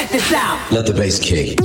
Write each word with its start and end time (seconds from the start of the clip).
Check 0.00 0.12
this 0.12 0.32
out. 0.32 0.72
Let 0.72 0.86
the 0.86 0.94
bass 0.94 1.18
kick. 1.18 1.58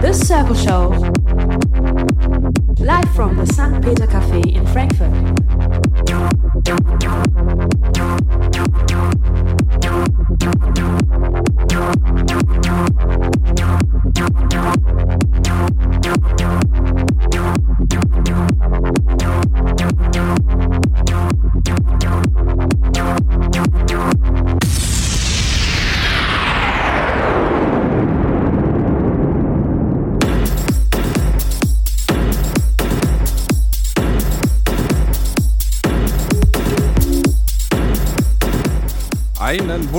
The 0.00 0.14
Circle 0.14 0.54
Show. 0.54 0.88
Live 2.82 3.14
from 3.14 3.36
the 3.36 3.44
St. 3.52 3.84
Peter 3.84 4.06
Cafe 4.06 4.40
in 4.48 4.66
Frankfurt. 4.68 5.12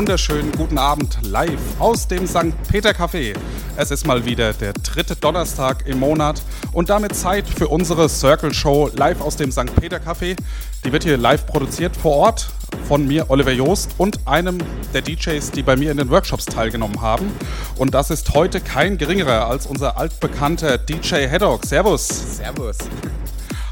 Wunderschönen 0.08 0.54
guten 0.54 0.78
Abend 0.78 1.18
live 1.22 1.60
aus 1.80 2.08
dem 2.08 2.28
St. 2.28 2.54
Peter 2.72 2.92
Café. 2.92 3.36
Es 3.76 3.92
ist 3.92 4.08
mal 4.08 4.24
wieder 4.24 4.54
der 4.54 4.72
dritte 4.72 5.18
Donnerstag 5.18 5.86
im 5.86 6.00
Monat 6.00 6.42
und 6.72 6.90
damit 6.90 7.14
Zeit 7.14 7.46
für 7.46 7.68
unsere 7.68 8.08
Circle 8.08 8.54
Show 8.54 8.90
live 8.96 9.20
aus 9.20 9.36
dem 9.36 9.52
St. 9.52 9.76
Peter 9.76 9.98
Café. 9.98 10.38
Die 10.86 10.94
wird 10.94 11.04
hier 11.04 11.18
live 11.18 11.46
produziert 11.46 11.98
vor 11.98 12.16
Ort 12.16 12.48
von 12.88 13.06
mir, 13.06 13.30
Oliver 13.30 13.52
Joost, 13.52 13.96
und 13.98 14.26
einem 14.26 14.60
der 14.94 15.02
DJs, 15.02 15.52
die 15.52 15.62
bei 15.62 15.76
mir 15.76 15.92
in 15.92 15.98
den 15.98 16.10
Workshops 16.10 16.46
teilgenommen 16.46 17.02
haben. 17.02 17.30
Und 17.76 17.94
das 17.94 18.10
ist 18.10 18.34
heute 18.34 18.62
kein 18.62 18.98
geringerer 18.98 19.48
als 19.48 19.66
unser 19.66 19.98
altbekannter 19.98 20.78
DJ 20.78 21.28
Heddock. 21.28 21.66
Servus. 21.66 22.08
Servus. 22.38 22.78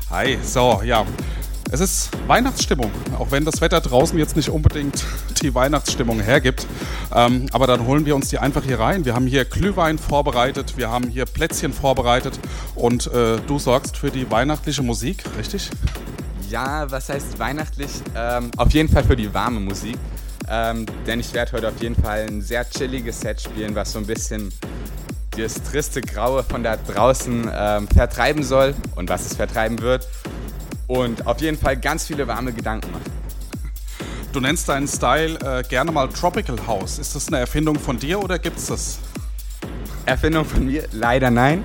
Hi, 0.10 0.38
so, 0.44 0.82
ja. 0.84 1.06
Es 1.76 1.82
ist 1.82 2.10
Weihnachtsstimmung, 2.28 2.90
auch 3.20 3.32
wenn 3.32 3.44
das 3.44 3.60
Wetter 3.60 3.82
draußen 3.82 4.18
jetzt 4.18 4.38
nicht 4.38 4.48
unbedingt 4.48 5.04
die 5.42 5.54
Weihnachtsstimmung 5.54 6.22
hergibt. 6.22 6.66
Ähm, 7.14 7.48
aber 7.52 7.68
dann 7.68 7.86
holen 7.86 8.06
wir 8.06 8.16
uns 8.16 8.30
die 8.30 8.40
einfach 8.40 8.64
hier 8.64 8.80
rein. 8.80 9.04
Wir 9.04 9.14
haben 9.14 9.28
hier 9.28 9.44
Glühwein 9.44 9.98
vorbereitet, 9.98 10.78
wir 10.78 10.90
haben 10.90 11.10
hier 11.10 11.26
Plätzchen 11.26 11.74
vorbereitet 11.74 12.40
und 12.76 13.08
äh, 13.08 13.42
du 13.46 13.60
sorgst 13.60 13.98
für 13.98 14.10
die 14.10 14.32
weihnachtliche 14.32 14.84
Musik, 14.84 15.26
richtig? 15.38 15.70
Ja, 16.50 16.90
was 16.90 17.10
heißt 17.10 17.40
weihnachtlich? 17.40 17.92
Ähm, 18.16 18.52
auf 18.56 18.72
jeden 18.72 18.88
Fall 18.88 19.04
für 19.04 19.18
die 19.18 19.34
warme 19.34 19.60
Musik. 19.60 19.98
Ähm, 20.50 20.86
denn 21.06 21.20
ich 21.20 21.34
werde 21.34 21.52
heute 21.52 21.68
auf 21.68 21.82
jeden 21.82 22.02
Fall 22.02 22.26
ein 22.30 22.42
sehr 22.42 22.70
chilliges 22.70 23.20
Set 23.20 23.42
spielen, 23.42 23.76
was 23.76 23.92
so 23.92 24.00
ein 24.00 24.06
bisschen 24.06 24.54
das 25.32 25.56
triste 25.62 26.00
Graue 26.00 26.44
von 26.44 26.64
da 26.64 26.78
draußen 26.78 27.52
ähm, 27.54 27.90
vertreiben 27.90 28.44
soll 28.44 28.74
und 28.96 29.10
was 29.10 29.26
es 29.26 29.36
vertreiben 29.36 29.82
wird. 29.82 30.08
Und 30.88 31.26
auf 31.26 31.42
jeden 31.42 31.58
Fall 31.58 31.78
ganz 31.78 32.06
viele 32.06 32.28
warme 32.28 32.54
Gedanken 32.54 32.92
machen. 32.92 33.12
Du 34.32 34.42
nennst 34.42 34.68
deinen 34.68 34.88
Style 34.88 35.40
äh, 35.40 35.64
gerne 35.64 35.92
mal 35.92 36.10
Tropical 36.10 36.68
House. 36.68 37.00
Ist 37.00 37.16
das 37.16 37.30
eine 37.30 37.40
Erfindung 37.40 37.80
von 37.80 37.98
dir 37.98 38.22
oder 38.22 38.38
gibt's 38.38 38.68
das? 38.68 39.00
Erfindung 40.06 40.46
von 40.46 40.66
mir? 40.66 40.84
Leider 40.92 41.32
nein. 41.32 41.64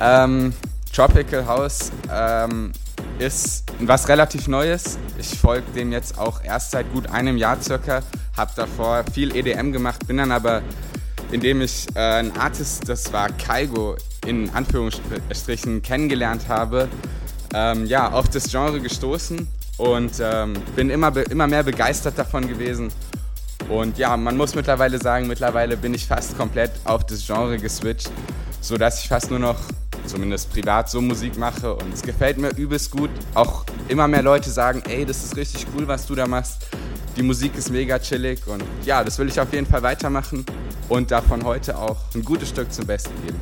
Ähm, 0.00 0.54
Tropical 0.92 1.46
House 1.46 1.92
ähm, 2.10 2.72
ist 3.18 3.64
was 3.80 4.08
relativ 4.08 4.48
Neues. 4.48 4.98
Ich 5.18 5.38
folge 5.38 5.70
dem 5.72 5.92
jetzt 5.92 6.18
auch 6.18 6.42
erst 6.42 6.70
seit 6.70 6.90
gut 6.92 7.08
einem 7.10 7.36
Jahr 7.36 7.60
circa. 7.60 8.02
Hab 8.36 8.54
davor 8.54 9.04
viel 9.12 9.36
EDM 9.36 9.72
gemacht, 9.72 10.06
bin 10.06 10.16
dann 10.16 10.32
aber, 10.32 10.62
indem 11.30 11.60
ich 11.60 11.86
äh, 11.94 11.98
einen 11.98 12.36
Artist, 12.36 12.88
das 12.88 13.12
war 13.12 13.28
Kaigo, 13.30 13.96
in 14.26 14.50
Anführungsstrichen 14.50 15.82
kennengelernt 15.82 16.48
habe, 16.48 16.88
ähm, 17.54 17.86
ja, 17.86 18.12
auf 18.12 18.28
das 18.28 18.50
Genre 18.50 18.80
gestoßen 18.80 19.48
und 19.78 20.12
ähm, 20.20 20.54
bin 20.76 20.90
immer, 20.90 21.16
immer 21.30 21.46
mehr 21.46 21.62
begeistert 21.62 22.18
davon 22.18 22.46
gewesen. 22.46 22.90
Und 23.68 23.98
ja, 23.98 24.16
man 24.16 24.36
muss 24.36 24.54
mittlerweile 24.54 24.98
sagen, 24.98 25.26
mittlerweile 25.26 25.76
bin 25.76 25.92
ich 25.94 26.06
fast 26.06 26.36
komplett 26.36 26.72
auf 26.84 27.04
das 27.04 27.26
Genre 27.26 27.58
geswitcht, 27.58 28.10
sodass 28.60 29.02
ich 29.02 29.08
fast 29.08 29.30
nur 29.30 29.38
noch, 29.38 29.58
zumindest 30.06 30.50
privat, 30.52 30.88
so 30.88 31.02
Musik 31.02 31.36
mache 31.36 31.74
und 31.74 31.92
es 31.92 32.02
gefällt 32.02 32.38
mir 32.38 32.48
übelst 32.56 32.90
gut. 32.90 33.10
Auch 33.34 33.64
immer 33.88 34.08
mehr 34.08 34.22
Leute 34.22 34.48
sagen, 34.50 34.82
ey, 34.88 35.04
das 35.04 35.22
ist 35.22 35.36
richtig 35.36 35.66
cool, 35.74 35.86
was 35.86 36.06
du 36.06 36.14
da 36.14 36.26
machst. 36.26 36.66
Die 37.16 37.22
Musik 37.22 37.56
ist 37.56 37.70
mega 37.70 37.98
chillig 37.98 38.46
und 38.46 38.62
ja, 38.84 39.04
das 39.04 39.18
will 39.18 39.28
ich 39.28 39.38
auf 39.38 39.52
jeden 39.52 39.66
Fall 39.66 39.82
weitermachen 39.82 40.46
und 40.88 41.10
davon 41.10 41.44
heute 41.44 41.76
auch 41.76 41.96
ein 42.14 42.24
gutes 42.24 42.48
Stück 42.48 42.72
zum 42.72 42.86
Besten 42.86 43.12
geben. 43.22 43.40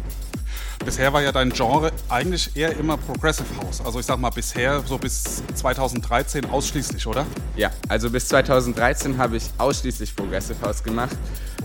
Bisher 0.84 1.12
war 1.12 1.22
ja 1.22 1.32
dein 1.32 1.50
Genre 1.50 1.90
eigentlich 2.08 2.56
eher 2.56 2.76
immer 2.76 2.96
Progressive 2.96 3.46
House. 3.60 3.80
Also 3.84 3.98
ich 3.98 4.06
sag 4.06 4.18
mal 4.18 4.30
bisher 4.30 4.82
so 4.86 4.98
bis 4.98 5.42
2013 5.54 6.44
ausschließlich, 6.46 7.06
oder? 7.06 7.26
Ja, 7.56 7.70
also 7.88 8.10
bis 8.10 8.28
2013 8.28 9.18
habe 9.18 9.36
ich 9.36 9.50
ausschließlich 9.58 10.14
Progressive 10.14 10.60
House 10.62 10.82
gemacht. 10.82 11.16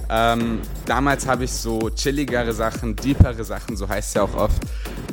Ähm, 0.09 0.59
damals 0.85 1.27
habe 1.27 1.45
ich 1.45 1.51
so 1.51 1.89
chilligere 1.89 2.51
Sachen, 2.51 2.95
deepere 2.95 3.43
Sachen, 3.43 3.77
so 3.77 3.87
heißt 3.87 4.09
es 4.09 4.13
ja 4.15 4.23
auch 4.23 4.35
oft, 4.35 4.61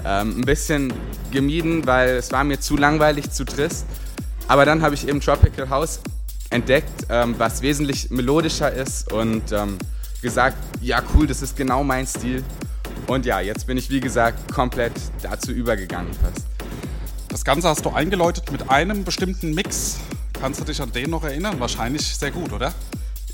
ähm, 0.05 0.39
ein 0.39 0.45
bisschen 0.45 0.93
gemieden, 1.31 1.87
weil 1.87 2.17
es 2.17 2.33
war 2.33 2.45
mir 2.45 2.59
zu 2.59 2.77
langweilig, 2.77 3.31
zu 3.31 3.45
trist. 3.45 3.87
Aber 4.49 4.65
dann 4.65 4.83
habe 4.83 4.95
ich 4.95 5.07
eben 5.07 5.21
Tropical 5.21 5.69
House 5.69 6.01
entdeckt, 6.51 7.07
ähm, 7.11 7.35
was 7.39 7.63
wesentlich 7.63 8.11
melodischer 8.11 8.73
ist 8.73 9.13
und 9.13 9.53
ähm, 9.53 9.79
gesagt, 10.23 10.57
ja 10.81 11.03
cool, 11.15 11.27
das 11.27 11.43
ist 11.43 11.57
genau 11.57 11.85
mein 11.85 12.07
Stil. 12.07 12.43
Und 13.09 13.25
ja, 13.25 13.41
jetzt 13.41 13.67
bin 13.67 13.79
ich 13.79 13.89
wie 13.89 14.01
gesagt 14.01 14.53
komplett 14.53 14.93
dazu 15.23 15.51
übergegangen 15.51 16.13
fast. 16.13 16.47
Das 17.31 17.43
Ganze 17.43 17.69
hast 17.69 17.85
du 17.85 17.91
eingeläutet 17.91 18.53
mit 18.53 18.69
einem 18.69 19.03
bestimmten 19.03 19.55
Mix. 19.55 19.97
Kannst 20.39 20.61
du 20.61 20.65
dich 20.65 20.81
an 20.83 20.93
den 20.93 21.11
noch 21.11 21.25
erinnern? 21.25 21.59
Wahrscheinlich 21.59 22.07
sehr 22.07 22.31
gut, 22.31 22.53
oder? 22.53 22.75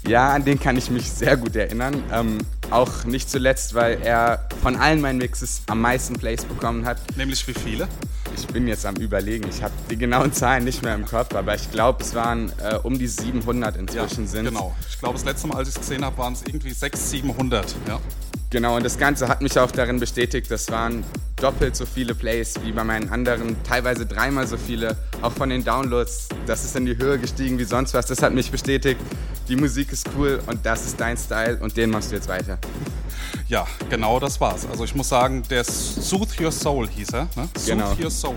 Ja, 0.06 0.32
an 0.32 0.44
den 0.44 0.60
kann 0.60 0.76
ich 0.76 0.90
mich 0.90 1.10
sehr 1.10 1.36
gut 1.36 1.56
erinnern. 1.56 2.04
Ähm, 2.12 2.38
auch 2.70 3.04
nicht 3.04 3.28
zuletzt, 3.28 3.74
weil 3.74 4.00
er 4.02 4.48
von 4.62 4.76
allen 4.76 5.00
meinen 5.00 5.18
Mixes 5.18 5.62
am 5.66 5.80
meisten 5.80 6.14
Plays 6.14 6.44
bekommen 6.44 6.86
hat. 6.86 6.98
Nämlich 7.16 7.46
wie 7.48 7.54
viele? 7.54 7.88
Ich 8.36 8.46
bin 8.46 8.68
jetzt 8.68 8.86
am 8.86 8.96
Überlegen. 8.96 9.48
Ich 9.48 9.62
habe 9.62 9.74
die 9.90 9.96
genauen 9.96 10.32
Zahlen 10.34 10.64
nicht 10.64 10.82
mehr 10.82 10.94
im 10.94 11.04
Kopf, 11.04 11.34
aber 11.34 11.54
ich 11.56 11.70
glaube, 11.72 12.02
es 12.04 12.14
waren 12.14 12.52
äh, 12.62 12.76
um 12.76 12.96
die 12.96 13.08
700 13.08 13.76
inzwischen 13.76 14.24
ja, 14.24 14.30
sind. 14.30 14.44
Genau. 14.44 14.76
Ich 14.88 14.98
glaube, 15.00 15.14
das 15.14 15.24
letzte 15.24 15.48
Mal, 15.48 15.56
als 15.56 15.68
ich 15.68 15.74
es 15.74 15.80
gesehen 15.80 16.04
habe, 16.04 16.16
waren 16.18 16.34
es 16.34 16.42
irgendwie 16.42 16.70
600, 16.70 17.10
700. 17.10 17.76
Ja. 17.88 18.00
Genau, 18.54 18.76
und 18.76 18.84
das 18.84 18.98
Ganze 18.98 19.26
hat 19.26 19.42
mich 19.42 19.58
auch 19.58 19.72
darin 19.72 19.98
bestätigt, 19.98 20.48
das 20.48 20.70
waren 20.70 21.02
doppelt 21.34 21.74
so 21.74 21.84
viele 21.84 22.14
Plays 22.14 22.54
wie 22.62 22.70
bei 22.70 22.84
meinen 22.84 23.08
anderen, 23.08 23.56
teilweise 23.64 24.06
dreimal 24.06 24.46
so 24.46 24.56
viele. 24.56 24.96
Auch 25.22 25.32
von 25.32 25.48
den 25.48 25.64
Downloads, 25.64 26.28
das 26.46 26.64
ist 26.64 26.76
in 26.76 26.86
die 26.86 26.96
Höhe 26.96 27.18
gestiegen 27.18 27.58
wie 27.58 27.64
sonst 27.64 27.94
was. 27.94 28.06
Das 28.06 28.22
hat 28.22 28.32
mich 28.32 28.52
bestätigt, 28.52 29.00
die 29.48 29.56
Musik 29.56 29.90
ist 29.90 30.08
cool 30.16 30.40
und 30.46 30.64
das 30.64 30.86
ist 30.86 31.00
dein 31.00 31.16
Style 31.16 31.58
und 31.60 31.76
den 31.76 31.90
machst 31.90 32.12
du 32.12 32.14
jetzt 32.14 32.28
weiter. 32.28 32.58
Ja, 33.48 33.66
genau 33.90 34.20
das 34.20 34.40
war's. 34.40 34.68
Also 34.70 34.84
ich 34.84 34.94
muss 34.94 35.08
sagen, 35.08 35.42
der 35.50 35.64
Soothe 35.64 36.44
Your 36.44 36.52
Soul 36.52 36.86
hieß 36.86 37.08
er. 37.08 37.22
Ne? 37.34 37.48
Soothe 37.56 37.72
Genau. 37.72 37.96
Your 38.00 38.10
Soul. 38.12 38.36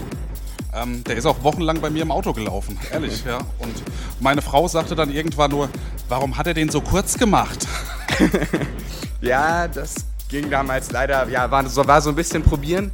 Ähm, 0.73 1.03
der 1.03 1.17
ist 1.17 1.27
auch 1.27 1.43
wochenlang 1.43 1.79
bei 1.79 1.91
mir 1.91 2.01
im 2.01 2.09
Auto 2.09 2.33
gelaufen, 2.33 2.79
ehrlich. 2.91 3.23
ja. 3.27 3.37
Und 3.59 3.83
meine 4.19 4.41
Frau 4.41 4.67
sagte 4.67 4.95
dann 4.95 5.13
irgendwann 5.13 5.51
nur, 5.51 5.69
warum 6.09 6.35
hat 6.37 6.47
er 6.47 6.55
den 6.55 6.69
so 6.69 6.81
kurz 6.81 7.19
gemacht? 7.19 7.67
Ja, 9.21 9.67
das 9.67 9.95
ging 10.29 10.49
damals 10.49 10.91
leider, 10.91 11.27
ja, 11.29 11.49
war 11.49 11.67
so, 11.69 11.87
war 11.87 12.01
so 12.01 12.09
ein 12.09 12.15
bisschen 12.15 12.43
probieren, 12.43 12.91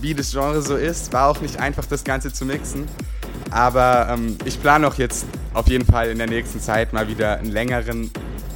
wie 0.00 0.14
das 0.14 0.32
Genre 0.32 0.60
so 0.62 0.76
ist. 0.76 1.12
War 1.12 1.28
auch 1.28 1.40
nicht 1.40 1.58
einfach, 1.58 1.86
das 1.86 2.04
Ganze 2.04 2.32
zu 2.32 2.44
mixen. 2.44 2.86
Aber 3.50 4.08
ähm, 4.10 4.36
ich 4.44 4.60
plane 4.60 4.86
auch 4.86 4.94
jetzt 4.94 5.26
auf 5.54 5.68
jeden 5.68 5.86
Fall 5.86 6.08
in 6.10 6.18
der 6.18 6.26
nächsten 6.26 6.60
Zeit 6.60 6.92
mal 6.92 7.08
wieder 7.08 7.38
einen 7.38 7.50
längeren, 7.50 8.10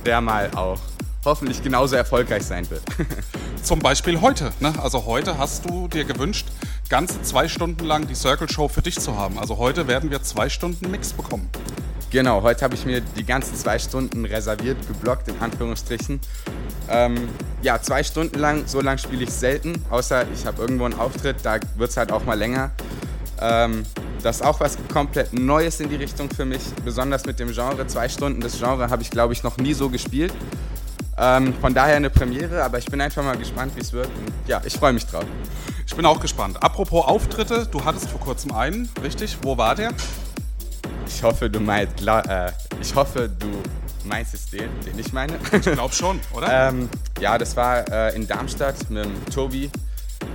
der 0.05 0.21
mal 0.21 0.51
auch 0.55 0.81
hoffentlich 1.25 1.63
genauso 1.63 1.97
erfolgreich 1.97 2.43
sein 2.43 2.69
wird. 2.71 2.83
Zum 3.63 3.79
Beispiel 3.81 4.21
heute. 4.21 4.53
Ne? 4.61 4.73
Also 4.83 5.05
heute 5.05 5.39
hast 5.39 5.69
du 5.69 5.89
dir 5.89 6.05
gewünscht, 6.05 6.49
ganze 6.89 7.23
zwei 7.23 7.49
Stunden 7.49 7.85
lang 7.85 8.07
die 8.07 8.15
Circle 8.15 8.49
Show 8.49 8.69
für 8.69 8.83
dich 8.83 8.99
zu 8.99 9.17
haben. 9.17 9.39
Also 9.39 9.59
heute 9.59 9.87
werden 9.87 10.11
wir 10.11 10.23
zwei 10.23 10.49
Stunden 10.49 10.91
Mix 10.91 11.13
bekommen. 11.13 11.49
Genau, 12.11 12.41
heute 12.43 12.65
habe 12.65 12.75
ich 12.75 12.87
mir 12.87 13.03
die 13.03 13.25
ganzen 13.25 13.55
zwei 13.55 13.79
Stunden 13.79 14.25
reserviert, 14.25 14.79
geblockt 14.89 15.29
in 15.29 15.39
Anführungsstrichen. 15.41 16.21
Ähm, 16.89 17.29
ja, 17.61 17.83
zwei 17.83 18.03
Stunden 18.03 18.39
lang, 18.39 18.67
so 18.67 18.81
lang 18.81 18.97
spiele 18.97 19.25
ich 19.25 19.31
selten, 19.31 19.75
außer 19.91 20.25
ich 20.33 20.47
habe 20.47 20.63
irgendwo 20.63 20.87
einen 20.87 20.99
Auftritt, 20.99 21.37
da 21.43 21.59
wird 21.77 21.91
es 21.91 21.99
halt 21.99 22.11
auch 22.11 22.25
mal 22.25 22.39
länger. 22.39 22.71
Ähm, 23.41 23.85
das 24.23 24.37
ist 24.37 24.43
auch 24.43 24.59
was 24.59 24.79
komplett 24.91 25.35
Neues 25.35 25.81
in 25.81 25.91
die 25.91 25.97
Richtung 25.97 26.31
für 26.31 26.47
mich, 26.47 26.63
besonders 26.83 27.27
mit 27.27 27.39
dem 27.39 27.53
Genre. 27.53 27.87
Zwei 27.87 28.09
Stunden, 28.09 28.41
das 28.41 28.59
Genre 28.59 28.89
habe 28.89 29.03
ich 29.03 29.11
glaube 29.11 29.35
ich 29.35 29.43
noch 29.43 29.59
nie 29.59 29.75
so 29.75 29.91
gespielt. 29.91 30.33
Ähm, 31.19 31.53
von 31.61 31.75
daher 31.75 31.97
eine 31.97 32.09
Premiere, 32.09 32.63
aber 32.63 32.79
ich 32.79 32.87
bin 32.87 33.03
einfach 33.03 33.23
mal 33.23 33.37
gespannt, 33.37 33.73
wie 33.77 33.81
es 33.81 33.93
wird. 33.93 34.07
Und 34.07 34.33
ja, 34.47 34.63
ich 34.65 34.73
freue 34.73 34.95
mich 34.95 35.05
drauf. 35.05 35.25
Ich 35.87 35.95
bin 35.95 36.07
auch 36.07 36.21
gespannt. 36.21 36.63
Apropos 36.63 37.05
Auftritte, 37.05 37.67
du 37.71 37.85
hattest 37.85 38.09
vor 38.09 38.21
kurzem 38.21 38.53
einen, 38.53 38.89
richtig? 39.03 39.37
Wo 39.43 39.59
war 39.59 39.75
der? 39.75 39.91
Ich 41.09 41.23
hoffe, 41.23 41.49
du 41.49 41.59
meinst, 41.59 42.07
äh, 42.07 42.53
ich 42.81 42.95
hoffe, 42.95 43.29
du 43.29 43.47
meinst 44.05 44.35
es 44.35 44.47
den, 44.47 44.69
den 44.87 44.99
ich 44.99 45.13
meine. 45.13 45.33
Ich 45.53 45.63
glaube 45.63 45.93
schon, 45.93 46.21
oder? 46.33 46.69
ähm, 46.69 46.89
ja, 47.19 47.39
das 47.39 47.57
war 47.57 47.91
äh, 47.91 48.15
in 48.15 48.27
Darmstadt 48.27 48.89
mit 48.91 49.09
Tobi. 49.35 49.71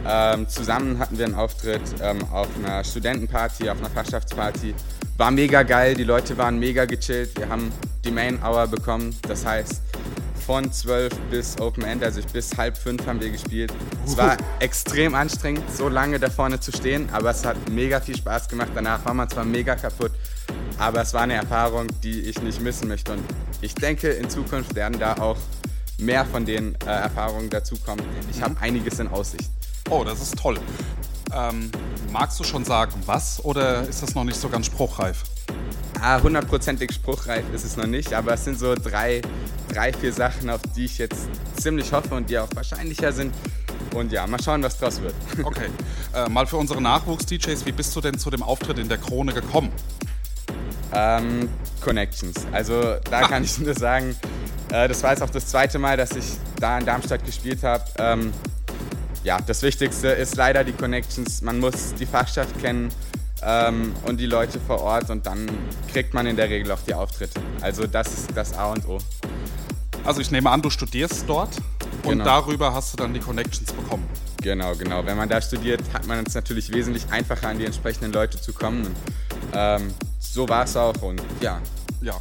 Ähm, 0.05 0.49
zusammen 0.49 0.97
hatten 0.99 1.17
wir 1.17 1.25
einen 1.25 1.35
Auftritt 1.35 1.81
ähm, 2.01 2.25
auf 2.31 2.47
einer 2.57 2.83
Studentenparty, 2.83 3.69
auf 3.69 3.77
einer 3.77 3.89
Fachschaftsparty. 3.89 4.73
War 5.15 5.31
mega 5.31 5.63
geil, 5.63 5.93
die 5.93 6.03
Leute 6.03 6.37
waren 6.37 6.57
mega 6.57 6.85
gechillt. 6.85 7.37
Wir 7.37 7.47
haben 7.47 7.71
die 8.03 8.11
Main 8.11 8.41
Hour 8.43 8.67
bekommen. 8.67 9.15
Das 9.27 9.45
heißt, 9.45 9.81
von 10.45 10.71
12 10.71 11.13
bis 11.29 11.59
Open 11.59 11.83
End, 11.83 12.03
also 12.03 12.21
bis 12.33 12.57
halb 12.57 12.77
fünf 12.77 13.05
haben 13.05 13.21
wir 13.21 13.29
gespielt. 13.29 13.73
Es 14.05 14.17
war 14.17 14.37
extrem 14.59 15.15
anstrengend, 15.15 15.63
so 15.71 15.89
lange 15.89 16.19
da 16.19 16.29
vorne 16.29 16.59
zu 16.59 16.71
stehen, 16.71 17.09
aber 17.11 17.31
es 17.31 17.45
hat 17.45 17.57
mega 17.69 17.99
viel 18.01 18.17
Spaß 18.17 18.49
gemacht. 18.49 18.69
Danach 18.75 19.05
war 19.05 19.13
man 19.13 19.29
zwar 19.29 19.45
mega 19.45 19.75
kaputt, 19.75 20.11
aber 20.77 21.01
es 21.01 21.13
war 21.13 21.21
eine 21.21 21.35
Erfahrung, 21.35 21.87
die 22.03 22.21
ich 22.21 22.41
nicht 22.41 22.61
missen 22.61 22.87
möchte. 22.87 23.13
Und 23.13 23.23
ich 23.61 23.73
denke, 23.75 24.09
in 24.09 24.29
Zukunft 24.29 24.75
werden 24.75 24.99
da 24.99 25.15
auch 25.17 25.37
mehr 25.97 26.25
von 26.25 26.45
den 26.45 26.75
äh, 26.85 26.89
Erfahrungen 26.89 27.49
dazukommen. 27.49 28.05
Ich 28.29 28.41
habe 28.41 28.55
einiges 28.59 28.99
in 28.99 29.07
Aussicht. 29.07 29.49
Oh, 29.89 30.03
das 30.03 30.21
ist 30.21 30.37
toll. 30.37 30.57
Ähm, 31.35 31.71
magst 32.11 32.39
du 32.39 32.43
schon 32.43 32.63
sagen, 32.63 32.93
was 33.05 33.43
oder 33.43 33.87
ist 33.87 34.03
das 34.03 34.15
noch 34.15 34.23
nicht 34.23 34.39
so 34.39 34.49
ganz 34.49 34.67
spruchreif? 34.67 35.23
Ah, 36.01 36.21
hundertprozentig 36.21 36.91
spruchreif 36.93 37.45
ist 37.53 37.63
es 37.63 37.77
noch 37.77 37.87
nicht, 37.87 38.13
aber 38.13 38.33
es 38.33 38.43
sind 38.43 38.59
so 38.59 38.75
drei, 38.75 39.21
drei, 39.71 39.93
vier 39.93 40.11
Sachen, 40.11 40.49
auf 40.49 40.61
die 40.75 40.85
ich 40.85 40.97
jetzt 40.97 41.29
ziemlich 41.55 41.91
hoffe 41.93 42.13
und 42.15 42.29
die 42.29 42.37
auch 42.37 42.49
wahrscheinlicher 42.55 43.11
sind. 43.11 43.33
Und 43.93 44.11
ja, 44.11 44.25
mal 44.27 44.41
schauen, 44.41 44.61
was 44.63 44.77
draus 44.77 45.01
wird. 45.01 45.15
Okay, 45.43 45.69
äh, 46.13 46.29
mal 46.29 46.45
für 46.45 46.57
unsere 46.57 46.81
Nachwuchs-DJs, 46.81 47.65
wie 47.65 47.71
bist 47.71 47.95
du 47.95 48.01
denn 48.01 48.17
zu 48.17 48.29
dem 48.29 48.43
Auftritt 48.43 48.79
in 48.79 48.89
der 48.89 48.97
Krone 48.97 49.33
gekommen? 49.33 49.71
Ähm, 50.93 51.49
Connections. 51.81 52.45
Also 52.51 52.97
da 53.09 53.21
kann 53.21 53.43
ich 53.43 53.57
nur 53.59 53.73
sagen, 53.73 54.15
äh, 54.71 54.87
das 54.87 55.03
war 55.03 55.11
jetzt 55.11 55.23
auch 55.23 55.29
das 55.29 55.47
zweite 55.47 55.79
Mal, 55.79 55.97
dass 55.97 56.15
ich 56.15 56.25
da 56.59 56.77
in 56.77 56.85
Darmstadt 56.85 57.25
gespielt 57.25 57.63
habe. 57.63 57.83
Ähm, 57.97 58.33
ja, 59.23 59.39
das 59.41 59.61
Wichtigste 59.61 60.09
ist 60.09 60.35
leider 60.35 60.63
die 60.63 60.73
Connections. 60.73 61.41
Man 61.41 61.59
muss 61.59 61.93
die 61.95 62.05
Fachschaft 62.05 62.59
kennen 62.59 62.89
ähm, 63.41 63.93
und 64.05 64.19
die 64.19 64.25
Leute 64.25 64.59
vor 64.59 64.81
Ort 64.81 65.09
und 65.09 65.25
dann 65.25 65.49
kriegt 65.91 66.13
man 66.13 66.27
in 66.27 66.35
der 66.35 66.49
Regel 66.49 66.71
auch 66.71 66.81
die 66.87 66.93
Auftritte. 66.93 67.39
Also 67.61 67.87
das 67.87 68.07
ist 68.13 68.29
das 68.35 68.53
A 68.57 68.71
und 68.71 68.87
O. 68.87 68.99
Also 70.03 70.19
ich 70.21 70.31
nehme 70.31 70.49
an, 70.49 70.61
du 70.61 70.69
studierst 70.69 71.23
dort 71.27 71.55
und 72.03 72.11
Genau. 72.11 72.25
darüber 72.25 72.73
hast 72.73 72.93
du 72.93 72.97
dann 72.97 73.13
die 73.13 73.21
Connections 73.21 73.71
bekommen. 73.71 74.07
Genau, 74.41 74.75
genau. 74.75 75.05
Wenn 75.05 75.15
man 75.15 75.29
da 75.29 75.41
studiert, 75.41 75.81
hat 75.93 76.05
man 76.05 76.25
es 76.25 76.33
natürlich 76.35 76.73
wesentlich 76.73 77.05
einfacher, 77.09 77.47
an 77.47 77.59
die 77.59 77.65
entsprechenden 77.65 78.11
Leute 78.11 78.41
zu 78.41 78.51
kommen. 78.51 78.85
Und, 78.85 78.95
ähm, 79.53 79.93
so 80.19 80.47
war 80.47 80.63
es 80.63 80.75
auch 80.75 81.01
und 81.01 81.21
ja, 81.41 81.61
Ja, 82.03 82.19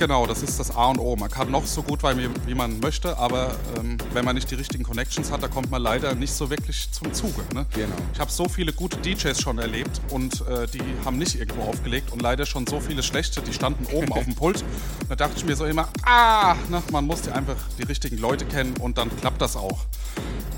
genau, 0.00 0.26
das 0.26 0.42
ist 0.42 0.58
das 0.58 0.74
A 0.74 0.86
und 0.86 0.98
O. 0.98 1.14
Man 1.14 1.30
kann 1.30 1.48
noch 1.48 1.64
so 1.64 1.80
gut 1.84 2.00
sein, 2.00 2.18
wie, 2.18 2.28
wie 2.44 2.54
man 2.56 2.80
möchte, 2.80 3.16
aber 3.16 3.54
ähm, 3.78 3.96
wenn 4.12 4.24
man 4.24 4.34
nicht 4.34 4.50
die 4.50 4.56
richtigen 4.56 4.82
Connections 4.82 5.30
hat, 5.30 5.44
da 5.44 5.48
kommt 5.48 5.70
man 5.70 5.80
leider 5.80 6.16
nicht 6.16 6.32
so 6.32 6.50
wirklich 6.50 6.90
zum 6.90 7.14
Zuge. 7.14 7.42
Ne? 7.54 7.64
Genau. 7.72 7.94
Ich 8.12 8.18
habe 8.18 8.32
so 8.32 8.48
viele 8.48 8.72
gute 8.72 8.96
DJs 8.96 9.40
schon 9.40 9.58
erlebt 9.58 10.00
und 10.10 10.40
äh, 10.48 10.66
die 10.66 10.82
haben 11.04 11.18
nicht 11.18 11.36
irgendwo 11.36 11.62
aufgelegt 11.62 12.10
und 12.10 12.20
leider 12.20 12.46
schon 12.46 12.66
so 12.66 12.80
viele 12.80 13.04
schlechte, 13.04 13.40
die 13.42 13.52
standen 13.52 13.86
oben 13.94 14.12
auf 14.12 14.24
dem 14.24 14.34
Pult. 14.42 14.64
Da 15.08 15.14
dachte 15.14 15.34
ich 15.36 15.44
mir 15.44 15.54
so 15.54 15.66
immer, 15.66 15.88
ah, 16.04 16.56
ne, 16.68 16.82
man 16.90 17.06
muss 17.06 17.22
die 17.22 17.30
einfach 17.30 17.56
die 17.78 17.84
richtigen 17.84 18.18
Leute 18.18 18.44
kennen 18.44 18.74
und 18.80 18.98
dann 18.98 19.08
klappt 19.20 19.40
das 19.40 19.54
auch. 19.54 19.78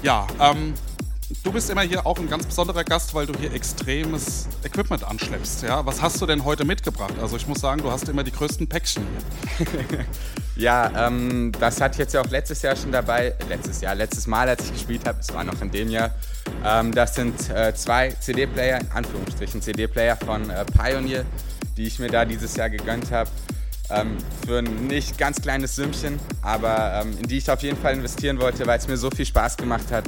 Ja, 0.03 0.27
ähm, 0.41 0.73
du 1.43 1.53
bist 1.53 1.71
immer 1.71 1.83
hier 1.83 2.07
auch 2.07 2.19
ein 2.19 2.29
ganz 2.29 2.47
besonderer 2.47 2.85
Gast, 2.85 3.15
weil 3.15 3.27
du 3.27 3.39
hier 3.39 3.53
extremes 3.53 4.47
Equipment 4.63 5.05
anschleppst. 5.05 5.63
Ja? 5.63 5.85
Was 5.87 6.03
hast 6.03 6.21
du 6.21 6.27
denn 6.27 6.45
heute 6.45 6.65
mitgebracht? 6.65 7.15
Also 7.21 7.37
ich 7.37 7.47
muss 7.47 7.61
sagen, 7.61 7.83
du 7.83 7.91
hast 7.91 8.09
immer 8.09 8.25
die 8.25 8.33
größten 8.33 8.69
Päckchen 8.69 9.07
hier. 9.59 10.05
Ja, 10.57 11.09
ähm, 11.09 11.51
das 11.59 11.81
ich 11.81 11.97
jetzt 11.97 12.15
ja 12.15 12.21
auch 12.21 12.31
letztes 12.31 12.63
Jahr 12.63 12.77
schon 12.77 12.93
dabei. 12.93 13.35
Letztes 13.49 13.81
Jahr, 13.81 13.97
letztes 13.97 14.29
Mal, 14.29 14.49
als 14.49 14.67
ich 14.67 14.73
gespielt 14.73 15.05
habe, 15.05 15.19
es 15.19 15.35
war 15.35 15.43
noch 15.43 15.61
in 15.61 15.73
dem 15.73 15.91
Jahr. 15.91 16.13
Ähm, 16.65 16.95
das 16.95 17.17
sind 17.17 17.51
äh, 17.51 17.75
zwei 17.75 18.11
CD-Player, 18.11 18.81
in 18.81 18.89
Anführungsstrichen 18.93 19.61
CD-Player 19.61 20.17
von 20.17 20.49
äh, 20.51 20.65
Pioneer, 20.65 21.25
die 21.77 21.89
ich 21.89 21.99
mir 21.99 22.07
da 22.07 22.25
dieses 22.25 22.55
Jahr 22.55 22.71
gegönnt 22.71 23.11
habe. 23.11 23.29
Ähm, 23.91 24.17
für 24.47 24.61
ein 24.61 24.87
nicht 24.87 25.19
ganz 25.19 25.43
kleines 25.43 25.75
Sümmchen, 25.75 26.21
aber 26.41 27.03
ähm, 27.03 27.19
in 27.19 27.27
die 27.27 27.39
ich 27.39 27.51
auf 27.51 27.63
jeden 27.63 27.77
Fall 27.77 27.95
investieren 27.95 28.41
wollte, 28.41 28.65
weil 28.65 28.79
es 28.79 28.87
mir 28.87 28.97
so 28.97 29.11
viel 29.11 29.27
Spaß 29.27 29.57
gemacht 29.57 29.91
hat 29.91 30.05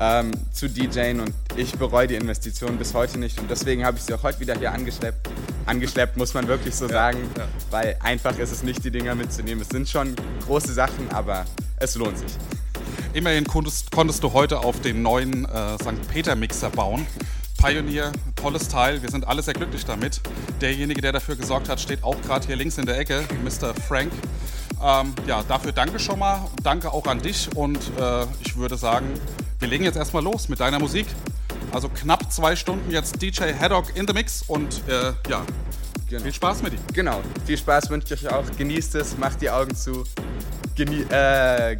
ähm, 0.00 0.30
zu 0.52 0.68
DJen 0.68 1.20
und 1.20 1.32
ich 1.56 1.72
bereue 1.72 2.06
die 2.06 2.14
Investition 2.14 2.78
bis 2.78 2.94
heute 2.94 3.18
nicht 3.18 3.40
und 3.40 3.50
deswegen 3.50 3.84
habe 3.84 3.98
ich 3.98 4.04
sie 4.04 4.14
auch 4.14 4.22
heute 4.22 4.40
wieder 4.40 4.56
hier 4.56 4.72
angeschleppt. 4.72 5.28
Angeschleppt 5.66 6.16
muss 6.16 6.34
man 6.34 6.48
wirklich 6.48 6.74
so 6.74 6.88
sagen, 6.88 7.18
ja. 7.36 7.46
weil 7.70 7.96
einfach 8.00 8.38
ist 8.38 8.52
es 8.52 8.62
nicht, 8.62 8.84
die 8.84 8.90
Dinger 8.90 9.14
mitzunehmen. 9.14 9.62
Es 9.62 9.68
sind 9.68 9.88
schon 9.88 10.14
große 10.46 10.72
Sachen, 10.72 11.10
aber 11.10 11.44
es 11.78 11.94
lohnt 11.96 12.18
sich. 12.18 12.32
Immerhin 13.12 13.44
konntest, 13.44 13.90
konntest 13.90 14.22
du 14.22 14.32
heute 14.32 14.60
auf 14.60 14.80
den 14.80 15.02
neuen 15.02 15.44
äh, 15.44 15.74
St. 15.76 16.08
Peter 16.12 16.36
Mixer 16.36 16.70
bauen. 16.70 17.06
Pioneer, 17.60 18.12
tolles 18.36 18.68
Teil, 18.68 19.02
wir 19.02 19.10
sind 19.10 19.26
alle 19.26 19.42
sehr 19.42 19.54
glücklich 19.54 19.84
damit. 19.84 20.20
Derjenige, 20.60 21.00
der 21.00 21.10
dafür 21.10 21.34
gesorgt 21.34 21.68
hat, 21.68 21.80
steht 21.80 22.04
auch 22.04 22.20
gerade 22.22 22.46
hier 22.46 22.54
links 22.54 22.78
in 22.78 22.86
der 22.86 22.96
Ecke, 22.98 23.24
Mr. 23.42 23.74
Frank. 23.74 24.12
Ähm, 24.80 25.12
ja, 25.26 25.42
dafür 25.42 25.72
danke 25.72 25.98
schon 25.98 26.20
mal, 26.20 26.46
danke 26.62 26.92
auch 26.92 27.06
an 27.06 27.20
dich 27.20 27.48
und 27.56 27.78
äh, 27.98 28.26
ich 28.44 28.56
würde 28.56 28.76
sagen, 28.76 29.12
wir 29.58 29.68
legen 29.68 29.84
jetzt 29.84 29.96
erstmal 29.96 30.22
los 30.22 30.48
mit 30.48 30.60
deiner 30.60 30.78
Musik. 30.78 31.06
Also 31.72 31.88
knapp 31.88 32.32
zwei 32.32 32.56
Stunden 32.56 32.90
jetzt 32.90 33.20
DJ 33.20 33.52
Haddock 33.58 33.94
in 33.96 34.06
the 34.06 34.12
Mix 34.12 34.42
und 34.46 34.82
äh, 34.88 35.12
ja, 35.28 35.44
Genau. 36.08 36.22
viel 36.22 36.32
Spaß 36.32 36.62
mit 36.62 36.72
ihm. 36.72 36.78
Genau. 36.94 37.20
Viel 37.44 37.58
Spaß 37.58 37.90
wünsche 37.90 38.14
ich 38.14 38.26
euch 38.26 38.32
auch. 38.32 38.44
Genießt 38.56 38.94
es, 38.94 39.18
macht 39.18 39.42
die 39.42 39.50
Augen 39.50 39.74
zu. 39.74 40.04
Genie 40.74 41.04
äh, 41.10 41.76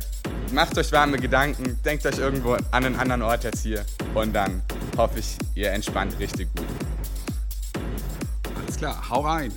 macht 0.52 0.76
euch 0.76 0.92
warme 0.92 1.16
Gedanken. 1.19 1.78
Denkt 1.82 2.04
euch 2.04 2.19
irgendwo 2.19 2.52
an 2.52 2.62
einen 2.72 2.96
anderen 2.96 3.22
Ort 3.22 3.46
als 3.46 3.62
hier. 3.62 3.86
Und 4.14 4.34
dann 4.34 4.60
hoffe 4.98 5.20
ich, 5.20 5.36
ihr 5.54 5.72
entspannt 5.72 6.19
richtig 6.19 6.48
gut. 6.54 6.66
Alles 8.62 8.76
klar, 8.76 9.02
hau 9.08 9.20
rein. 9.20 9.52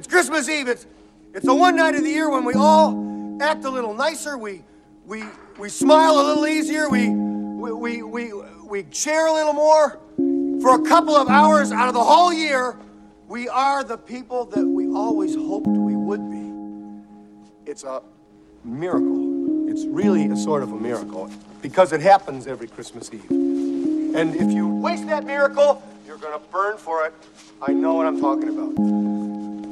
It's 0.00 0.08
Christmas 0.08 0.48
Eve. 0.48 0.66
It's 0.66 0.86
it's 1.34 1.44
the 1.44 1.54
one 1.54 1.76
night 1.76 1.94
of 1.94 2.02
the 2.02 2.08
year 2.08 2.30
when 2.30 2.42
we 2.42 2.54
all 2.54 3.38
act 3.42 3.66
a 3.66 3.68
little 3.68 3.92
nicer. 3.92 4.38
We 4.38 4.62
we 5.04 5.24
we 5.58 5.68
smile 5.68 6.12
a 6.18 6.24
little 6.24 6.46
easier. 6.46 6.88
We 6.88 7.10
we 7.10 7.70
we 7.70 8.02
we, 8.02 8.32
we 8.64 8.86
share 8.92 9.26
a 9.26 9.32
little 9.34 9.52
more. 9.52 10.00
For 10.62 10.80
a 10.80 10.88
couple 10.88 11.14
of 11.14 11.28
hours 11.28 11.70
out 11.70 11.88
of 11.88 11.92
the 11.92 12.02
whole 12.02 12.32
year, 12.32 12.78
we 13.28 13.46
are 13.50 13.84
the 13.84 13.98
people 13.98 14.46
that 14.46 14.64
we 14.64 14.86
always 14.86 15.34
hoped 15.34 15.66
we 15.66 15.94
would 15.94 16.30
be. 16.30 17.70
It's 17.70 17.84
a 17.84 18.00
miracle. 18.64 19.68
It's 19.68 19.84
really 19.84 20.28
a 20.28 20.36
sort 20.36 20.62
of 20.62 20.72
a 20.72 20.76
miracle 20.76 21.30
because 21.60 21.92
it 21.92 22.00
happens 22.00 22.46
every 22.46 22.68
Christmas 22.68 23.10
Eve. 23.12 23.30
And 23.30 24.34
if 24.34 24.50
you 24.50 24.66
waste 24.66 25.06
that 25.08 25.26
miracle, 25.26 25.82
you're 26.06 26.16
going 26.16 26.40
to 26.40 26.46
burn 26.48 26.78
for 26.78 27.04
it. 27.04 27.12
I 27.60 27.74
know 27.74 27.92
what 27.92 28.06
I'm 28.06 28.18
talking 28.18 28.48
about. 28.48 29.19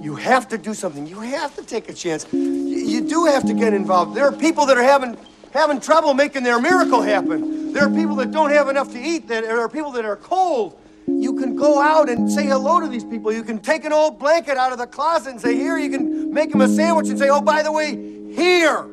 You 0.00 0.14
have 0.17 0.49
to 0.49 0.59
do 0.59 0.75
something. 0.75 1.07
You 1.07 1.21
have 1.21 1.55
to 1.57 1.64
take 1.64 1.88
a 1.88 1.93
chance. 1.93 2.26
Y- 2.33 2.38
You 2.38 3.00
do 3.02 3.25
have 3.26 3.45
to 3.47 3.55
get 3.55 3.75
involved. 3.75 4.14
There 4.14 4.26
are 4.26 4.33
people 4.33 4.67
that 4.67 4.76
are 4.78 4.83
having 4.83 5.17
having 5.52 5.81
trouble 5.81 6.14
making 6.14 6.43
their 6.45 6.61
miracle 6.61 7.00
happen. 7.02 7.73
There 7.73 7.85
are 7.85 7.90
people 7.90 8.17
that 8.17 8.31
don't 8.31 8.50
have 8.50 8.69
enough 8.69 8.93
to 8.93 9.00
eat. 9.00 9.28
There 9.28 9.61
are 9.61 9.69
people 9.69 9.90
that 9.93 10.05
are 10.05 10.17
cold. 10.17 10.78
You 11.07 11.35
can 11.35 11.57
go 11.57 11.81
out 11.81 12.09
and 12.11 12.31
say 12.31 12.47
hello 12.47 12.81
to 12.81 12.87
these 12.88 13.05
people. 13.05 13.33
You 13.33 13.43
can 13.43 13.59
take 13.59 13.85
an 13.85 13.93
old 13.93 14.19
blanket 14.19 14.57
out 14.57 14.73
of 14.73 14.78
the 14.78 14.87
closet 14.87 15.31
and 15.31 15.40
say, 15.40 15.55
"Here." 15.55 15.78
You 15.78 15.90
can 15.90 16.33
make 16.33 16.52
them 16.52 16.61
a 16.61 16.69
sandwich 16.69 17.09
and 17.09 17.19
say, 17.19 17.28
"Oh, 17.31 17.40
by 17.40 17.62
the 17.62 17.73
way, 17.73 17.97
here." 18.33 18.85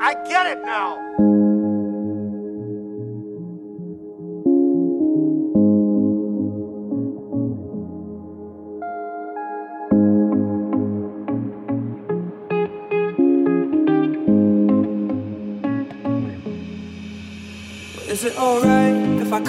I 0.00 0.14
get 0.28 0.46
it 0.46 0.62
now. 0.64 1.45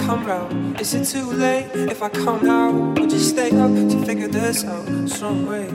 come 0.06 0.25
round? 0.25 0.80
Is 0.80 0.94
it 0.94 1.06
too 1.06 1.32
late 1.32 1.70
if 1.74 2.01
I 2.01 2.10
come 2.10 2.46
now? 2.46 2.72
Would 2.72 3.12
you 3.12 3.20
stay 3.20 3.50
up 3.51 3.72
to 3.74 4.06
figure 4.06 4.27
this 4.27 4.63
out 4.66 5.10
some 5.10 5.46
way? 5.46 5.68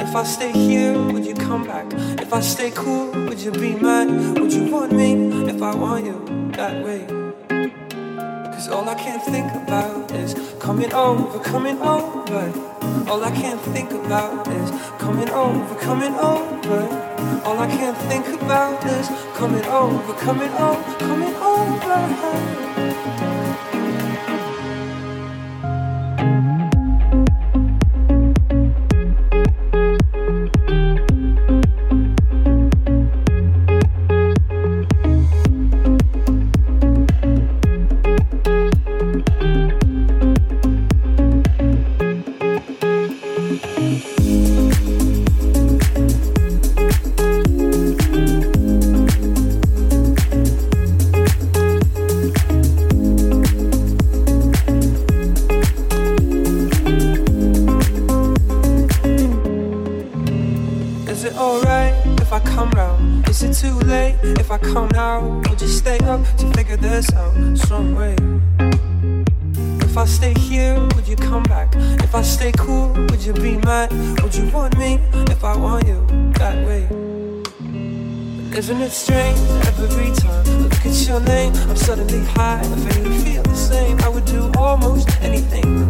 If 0.00 0.14
I 0.16 0.22
stay 0.24 0.52
here, 0.52 0.96
would 1.12 1.24
you 1.26 1.34
come 1.34 1.64
back? 1.64 1.86
If 2.20 2.32
I 2.32 2.40
stay 2.40 2.70
cool, 2.70 3.10
would 3.26 3.40
you 3.40 3.50
be 3.50 3.74
mad? 3.74 4.08
Would 4.38 4.52
you 4.52 4.70
want 4.70 4.92
me 4.92 5.14
if 5.48 5.62
I 5.62 5.74
want 5.74 6.04
you 6.06 6.50
that 6.52 6.84
way? 6.84 7.23
Cause 8.64 8.72
all 8.72 8.88
I 8.88 8.94
can 8.94 9.20
think 9.20 9.52
about 9.52 10.10
is 10.12 10.32
coming 10.58 10.90
over, 10.94 11.38
coming 11.40 11.76
over. 11.82 12.50
All 13.10 13.22
I 13.22 13.30
can 13.30 13.58
think 13.58 13.90
about 13.90 14.48
is 14.48 14.70
coming 14.98 15.28
over, 15.28 15.74
coming 15.74 16.14
over. 16.14 17.42
All 17.44 17.58
I 17.58 17.66
can 17.66 17.94
think 18.08 18.26
about 18.40 18.82
is 18.86 19.08
coming 19.36 19.66
over, 19.66 20.14
coming 20.14 20.48
over, 20.48 20.98
coming 20.98 21.34
over. 21.34 23.33
Isn't 78.56 78.82
it 78.82 78.92
strange 78.92 79.36
every 79.66 80.14
time 80.14 80.46
I 80.46 80.56
look 80.58 80.86
at 80.86 81.08
your 81.08 81.18
name? 81.18 81.52
I'm 81.68 81.74
suddenly 81.74 82.24
high, 82.24 82.60
I 82.60 82.66
vaguely 82.86 83.18
feel 83.24 83.42
the 83.42 83.54
same. 83.56 83.98
I 83.98 84.08
would 84.08 84.24
do 84.26 84.48
almost 84.56 85.10
anything. 85.22 85.82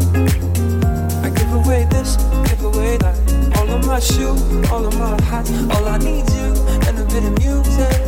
I 1.22 1.28
give 1.28 1.52
away 1.52 1.86
this, 1.90 2.16
give 2.48 2.64
away 2.64 2.96
that. 2.96 3.18
All 3.58 3.68
of 3.68 3.86
my 3.86 4.00
shoes, 4.00 4.70
all 4.70 4.86
of 4.86 4.98
my 4.98 5.20
hats. 5.24 5.52
All 5.74 5.84
I 5.86 5.98
need 5.98 6.24
you 6.30 6.54
and 6.88 6.98
a 6.98 7.04
bit 7.04 7.24
of 7.24 7.36
music. 7.44 8.00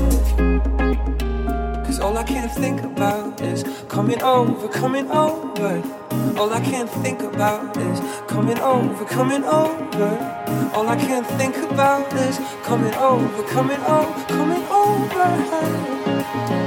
Cause 1.85 2.01
all 2.01 2.17
I 2.17 2.23
can 2.23 2.49
think 2.49 2.83
about 2.83 3.43
is 3.43 3.63
coming 3.91 4.23
over, 4.23 4.69
coming 4.69 5.11
over. 5.11 6.06
All 6.35 6.53
I 6.53 6.61
can 6.61 6.87
think 6.87 7.23
about 7.23 7.77
is 7.77 8.01
coming 8.27 8.59
over, 8.59 9.05
coming 9.05 9.45
over. 9.45 10.11
All 10.75 10.89
I 10.89 10.97
can 10.97 11.23
think 11.39 11.57
about 11.71 12.13
is 12.15 12.39
coming 12.65 12.95
over, 12.95 13.43
coming 13.45 13.81
over, 13.81 14.25
coming 14.27 14.65
over. 14.69 16.66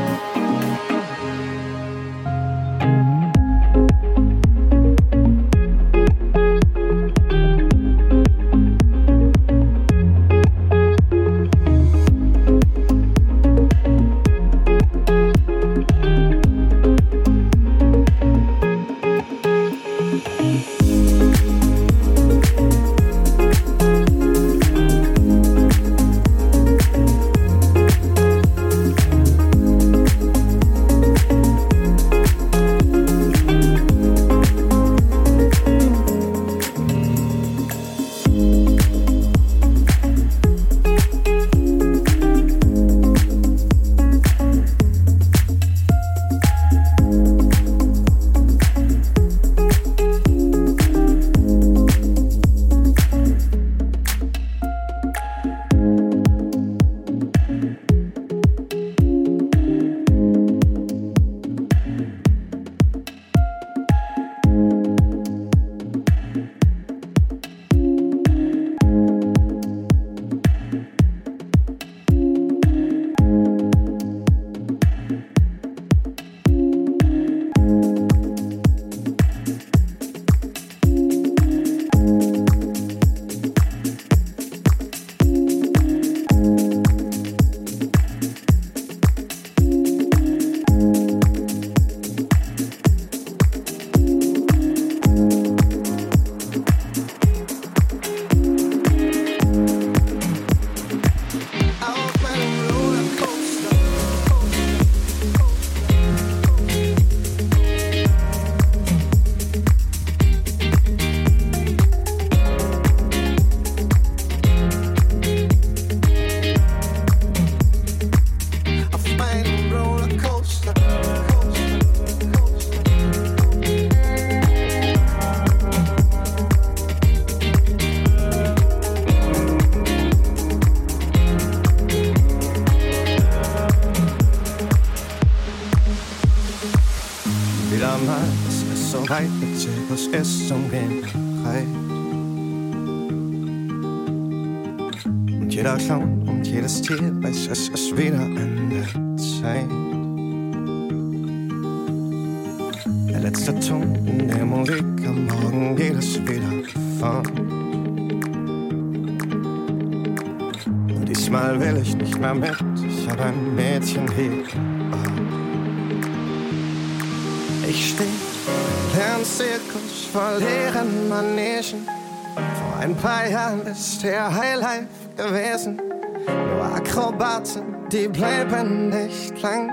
vor 170.11 170.39
leeren 170.39 171.09
Vor 171.09 172.79
ein 172.79 172.95
paar 172.95 173.27
Jahren 173.27 173.65
ist 173.67 174.03
der 174.03 174.33
Highlife 174.33 174.87
gewesen. 175.15 175.81
Nur 176.25 176.65
Akrobaten, 176.65 177.63
die 177.91 178.07
bleiben 178.07 178.89
nicht 178.89 179.41
lang. 179.41 179.69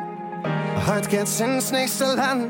Heute 0.87 1.09
geht's 1.09 1.41
ins 1.41 1.73
nächste 1.73 2.05
Land. 2.05 2.49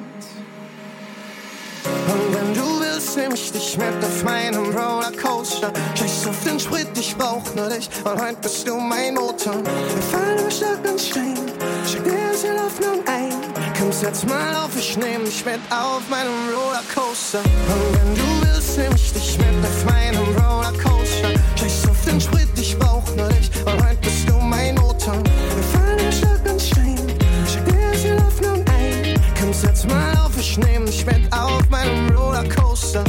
Und 1.85 2.35
wenn 2.35 2.55
du 2.55 2.81
willst, 2.81 3.17
nehm 3.17 3.33
ich 3.33 3.53
dich 3.53 3.79
mit 3.79 4.05
auf 4.05 4.25
meinem 4.25 4.65
Rollercoaster. 4.77 5.73
Scheiß 5.95 6.27
auf 6.27 6.45
den 6.45 6.59
Sprit, 6.59 6.89
ich 6.99 7.17
brauch 7.17 7.55
nur 7.55 7.69
dich, 7.69 7.89
weil 8.03 8.21
heute 8.21 8.39
bist 8.43 8.67
du 8.67 8.77
mein 8.77 9.15
Motor. 9.15 9.63
Setz 14.01 14.25
mal 14.27 14.55
auf, 14.57 14.77
ich 14.77 14.97
nehm 14.99 15.25
dich 15.25 15.43
mit 15.47 15.61
auf 15.71 16.03
meinem 16.11 16.51
Rollercoaster. 16.55 17.39
Und 17.39 17.97
wenn 17.97 18.15
du 18.15 18.47
willst, 18.47 18.77
nehm 18.77 18.93
ich 18.95 19.13
dich 19.13 19.39
mit 19.39 19.65
auf 19.65 19.85
meinem 19.87 20.23
Rollercoaster. 20.37 21.31
Scheiß 21.59 21.89
auf 21.89 22.05
den 22.05 22.21
Sprit, 22.21 22.49
ich 22.61 22.79
brauch 22.79 23.07
nur 23.17 23.29
dich, 23.29 23.51
weil 23.65 23.75
heute 23.83 23.97
bist 24.03 24.29
du 24.29 24.35
mein 24.35 24.75
Motor. 24.75 25.15
Wir 25.15 25.65
fallen 25.73 25.99
über 25.99 26.13
Stock 26.13 26.53
und 26.53 26.61
Stein, 26.61 26.99
schick 27.51 27.65
dir 27.65 27.91
das 27.93 28.25
Hoffnung 28.25 28.65
ein. 28.69 29.19
Komm, 29.41 29.55
setz 29.55 29.87
mal 29.87 30.13
auf, 30.19 30.33
ich 30.39 30.59
nehm 30.59 30.85
dich 30.85 31.07
mit 31.07 31.33
auf 31.33 31.67
meinem 31.71 32.11
Rollercoaster. 32.15 33.03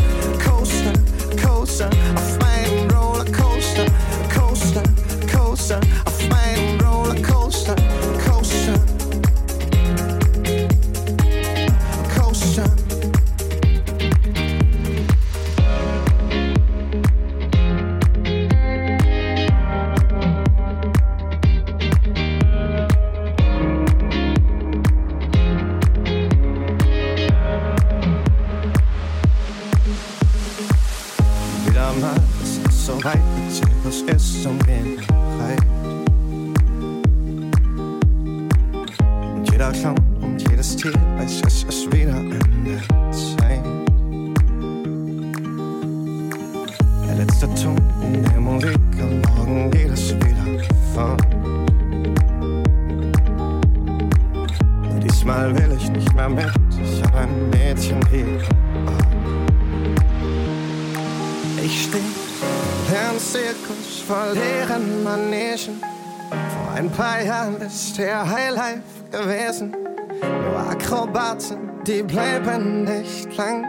Die 71.88 72.04
bleiben 72.04 72.84
nicht 72.84 73.36
lang. 73.38 73.66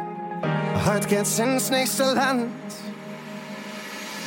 Heute 0.85 1.07
geht's 1.07 1.39
ins 1.39 1.71
nächste 1.71 2.03
Land. 2.03 2.47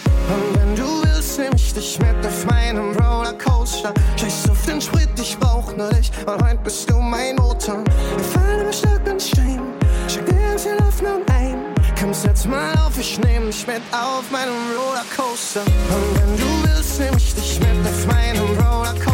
Und 0.06 0.60
wenn 0.60 0.76
du 0.76 1.04
willst, 1.04 1.38
nehm 1.38 1.52
ich 1.54 1.74
dich 1.74 2.00
mit 2.00 2.26
auf 2.26 2.46
meinem 2.46 2.96
Rollercoaster. 2.96 3.94
Scheiß 4.16 4.50
auf 4.50 4.66
den 4.66 4.80
Sprit, 4.80 5.10
ich 5.20 5.38
brauch 5.38 5.76
nur 5.76 5.90
dich, 5.90 6.10
weil 6.26 6.38
heute 6.42 6.60
bist 6.64 6.90
du 6.90 7.00
mein 7.00 7.36
Motor. 7.36 7.84
Wir 8.16 8.24
fallen 8.24 8.62
über 8.62 8.72
Stock 8.72 9.02
und 9.10 9.22
Stein, 9.22 9.62
schick 10.08 10.26
dir 10.26 10.36
die 10.36 10.84
Hoffnung 10.84 11.22
ein. 11.34 11.58
Komm, 12.00 12.14
setz 12.14 12.46
mal 12.46 12.74
auf, 12.76 12.98
ich 12.98 13.20
nehm 13.20 13.48
dich 13.48 13.68
mit 13.68 13.82
auf 13.92 14.24
meinem 14.32 14.54
Rollercoaster. 14.78 15.62
Und 15.62 16.18
wenn 16.18 16.38
du 16.38 16.64
willst, 16.64 16.98
nehm 16.98 17.18
ich 17.18 17.36
dich 17.36 17.60
mit 17.60 17.86
auf 17.86 18.08
meinem 18.08 18.46
Rollercoaster. 18.58 19.11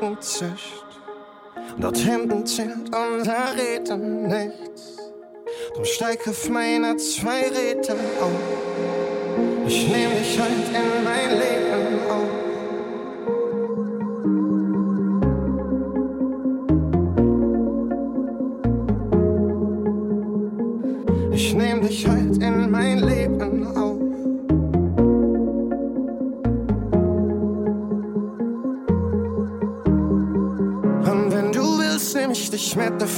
Entgegenzischt, 0.00 0.84
dort 1.78 1.96
hinten 1.96 2.46
zählt 2.46 2.94
unser 2.94 3.56
Reden 3.56 4.28
nichts. 4.28 4.98
Drum 5.74 5.84
steig 5.84 6.26
auf 6.28 6.48
meine 6.48 6.96
zwei 6.96 7.42
Räder 7.48 7.94
auf. 8.20 9.66
Ich 9.66 9.88
nehm 9.88 10.10
dich 10.10 10.38
halt 10.38 10.68
in 10.68 11.04
mein 11.04 11.30
Leben 11.38 11.91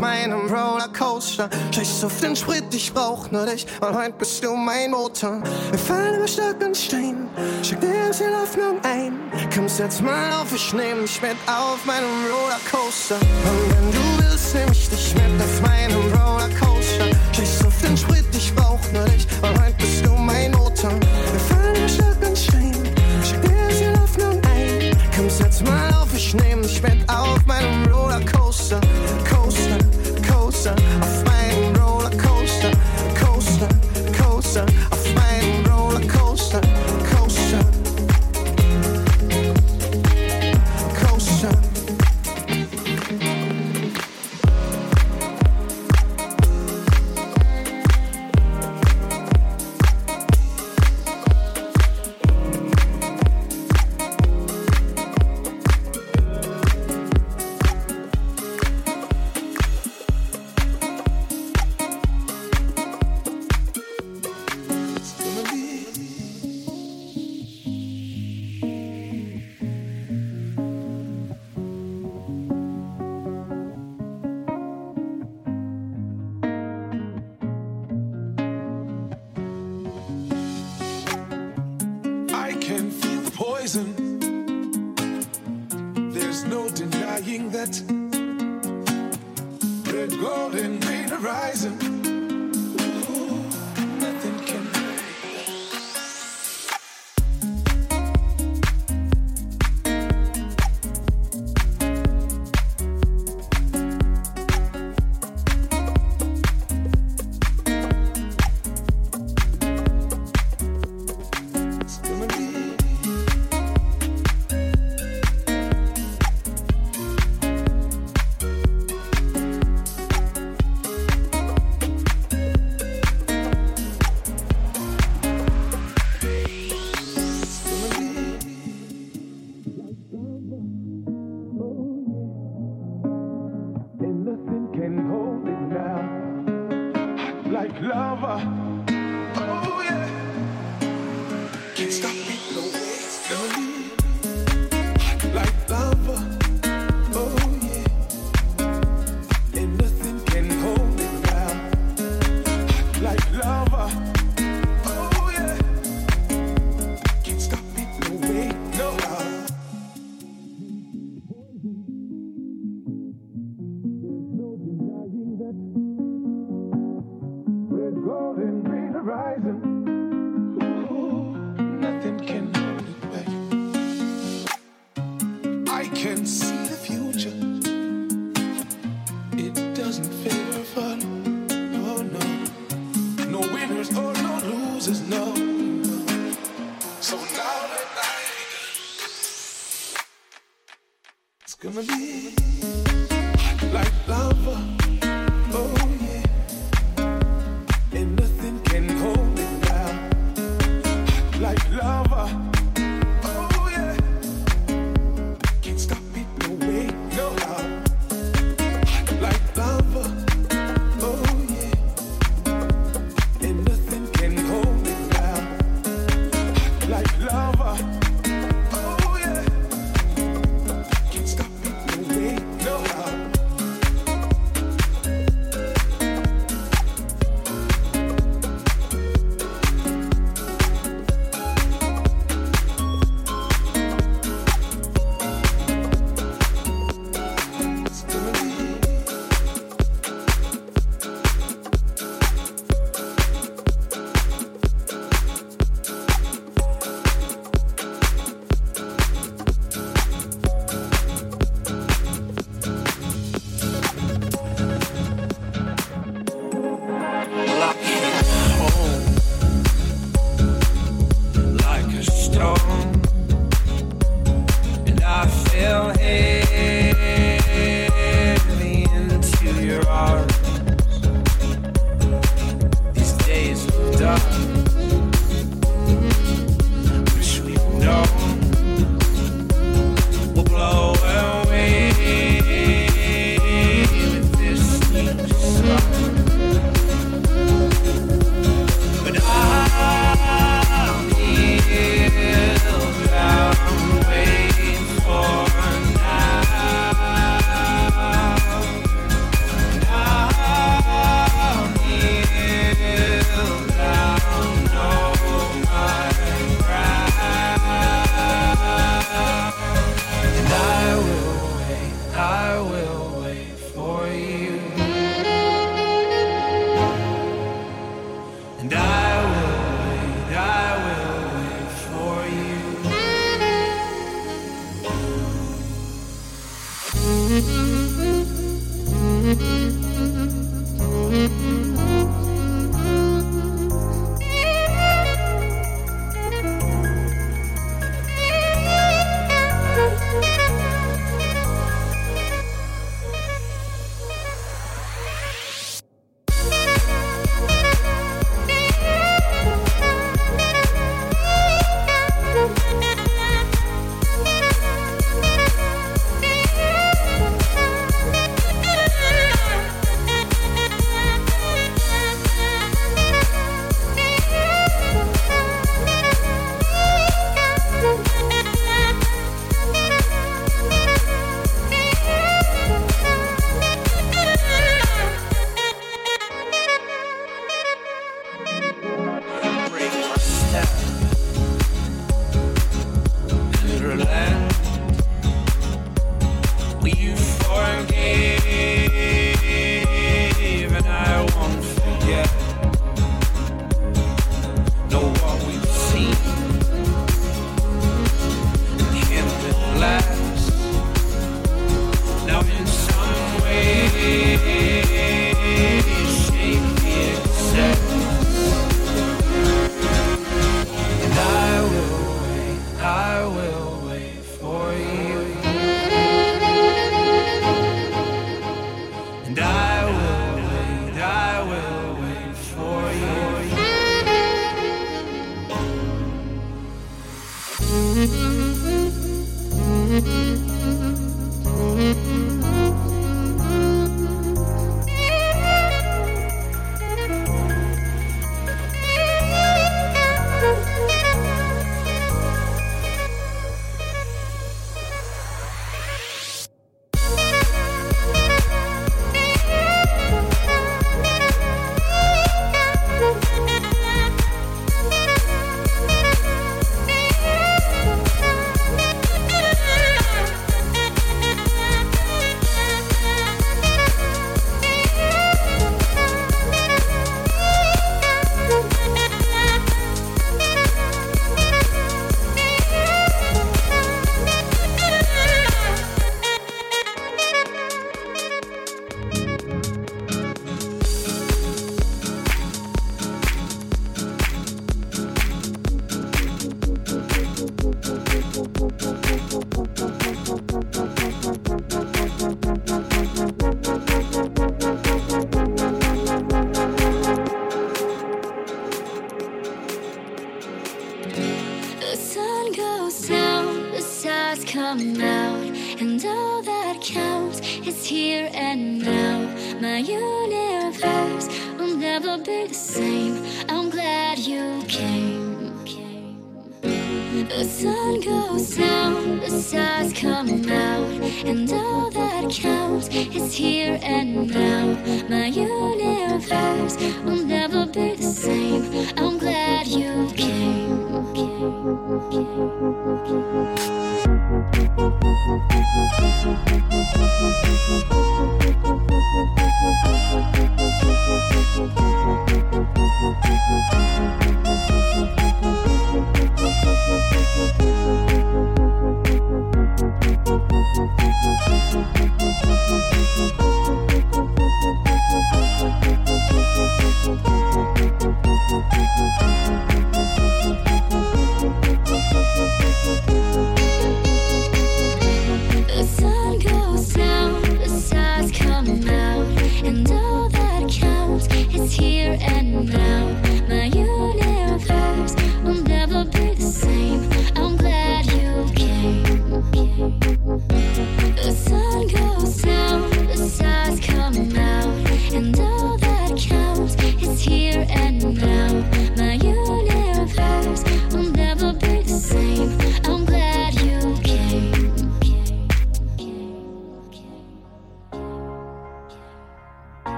auf 0.00 0.06
meinem 0.06 0.46
Rollercoaster. 0.46 1.50
Scheiß 1.74 2.04
auf 2.04 2.20
den 2.20 2.34
Sprit, 2.34 2.64
ich 2.72 2.92
brauch 2.92 3.30
nur 3.30 3.44
dich, 3.44 3.66
weil 3.80 3.94
heute 3.94 4.12
bist 4.12 4.42
du 4.42 4.54
mein 4.54 4.90
Motor. 4.90 5.42
Wir 5.70 5.78
fallen 5.78 6.16
über 6.16 6.26
Stock 6.28 6.56
und 6.64 6.76
Stein, 6.76 7.28
schick 7.62 7.80
dir 7.80 7.88
die 7.88 8.34
Hoffnung 8.34 8.80
ein. 8.82 9.12
Komm, 9.54 9.68
setz 9.68 10.00
mal 10.00 10.32
auf, 10.32 10.54
ich 10.54 10.72
nehm 10.72 11.02
dich 11.02 11.20
mit 11.20 11.36
auf 11.46 11.84
meinem 11.84 12.08
Rollercoaster. 12.24 13.16
Und 13.16 13.70
wenn 13.70 13.92
du 13.92 14.24
willst, 14.24 14.54
nehm 14.54 14.72
ich 14.72 14.88
dich 14.88 15.14
mit 15.14 15.42
auf 15.42 15.60
meinem 15.62 16.00
Rollercoaster. 16.12 17.06
Scheiß 17.36 17.66
auf 17.66 17.80
den 17.82 17.96
Sprit, 17.96 18.24
ich 18.32 18.54
brauch 18.54 18.80
nur 18.92 19.04
dich, 19.04 19.26
weil 19.42 19.59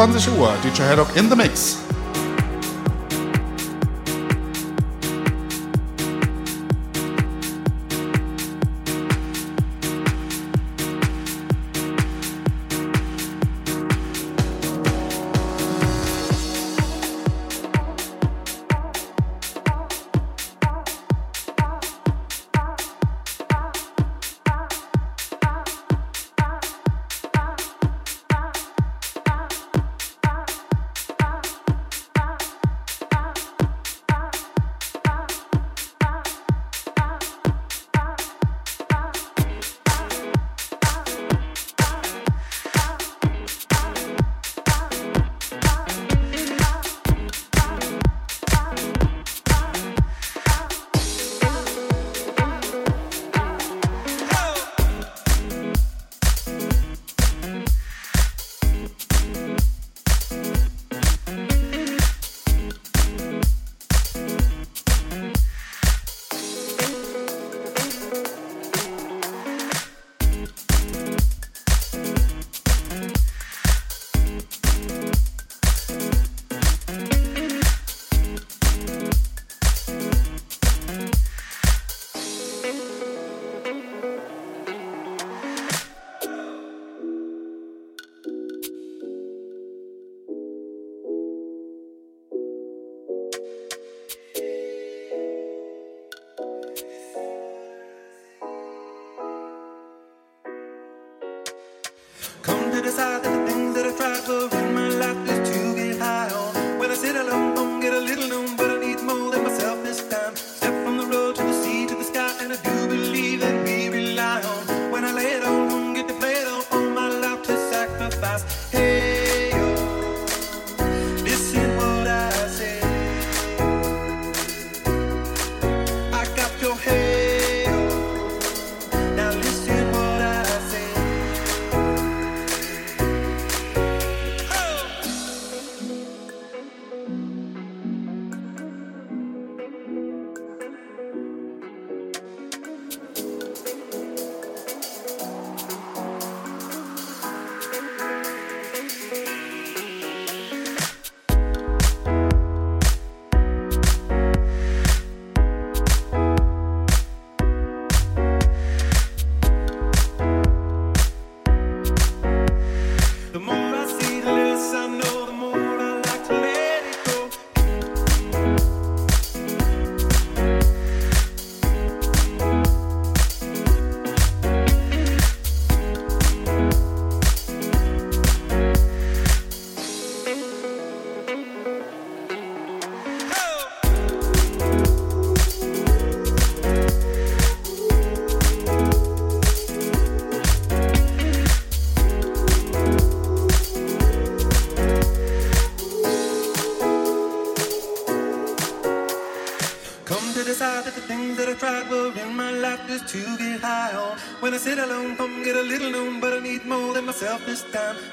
20 0.00 0.30
uur 0.30 0.56
DJ 0.62 0.88
Haddock 0.88 1.14
in 1.14 1.28
the 1.28 1.36
mix. 1.36 1.79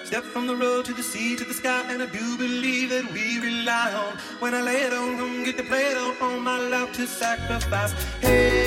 Step 0.07 0.23
from 0.23 0.47
the 0.47 0.55
road 0.55 0.85
to 0.85 0.93
the 0.93 1.03
sea 1.03 1.35
to 1.35 1.43
the 1.43 1.53
sky, 1.53 1.83
and 1.91 2.01
I 2.01 2.05
do 2.05 2.37
believe 2.37 2.91
that 2.91 3.11
we 3.11 3.41
rely 3.41 3.91
on. 3.91 4.17
When 4.39 4.53
I 4.53 4.61
lay 4.61 4.83
it 4.83 4.93
on, 4.93 5.19
I'm 5.19 5.43
get 5.43 5.57
to 5.57 5.63
play 5.63 5.83
it 5.91 5.97
on, 5.97 6.15
all 6.21 6.39
my 6.39 6.57
life 6.59 6.93
to 6.93 7.05
sacrifice. 7.05 7.91
Hey. 8.21 8.66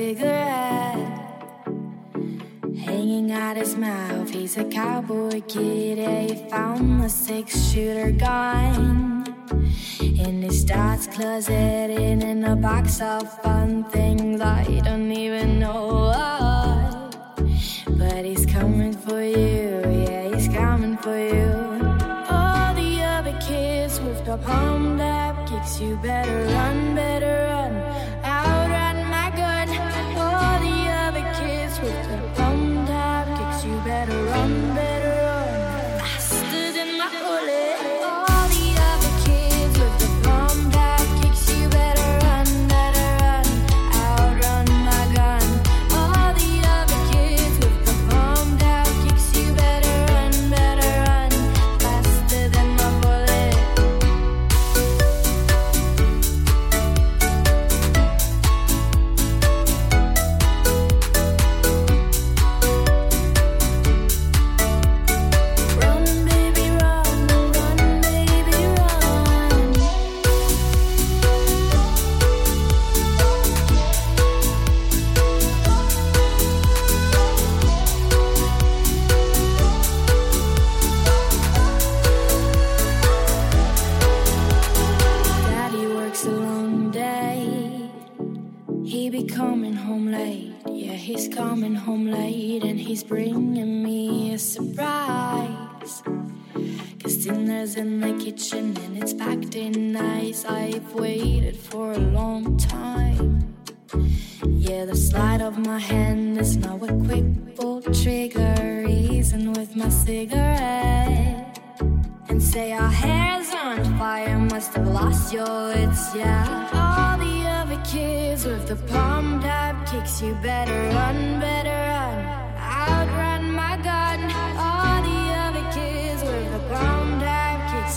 cigarette 0.00 0.96
hanging 2.86 3.30
out 3.30 3.56
his 3.58 3.76
mouth. 3.76 4.30
He's 4.30 4.56
a 4.56 4.64
cowboy 4.64 5.42
kid. 5.42 5.98
Yeah, 5.98 6.22
he 6.22 6.34
found 6.48 7.02
the 7.02 7.10
six 7.10 7.46
shooter 7.68 8.10
gun 8.10 9.26
in 10.00 10.40
his 10.40 10.64
dad's 10.64 11.06
closet, 11.06 11.88
and 12.06 12.22
in 12.22 12.44
a 12.44 12.56
box 12.56 13.02
of 13.02 13.22
fun 13.42 13.84
things. 13.90 14.09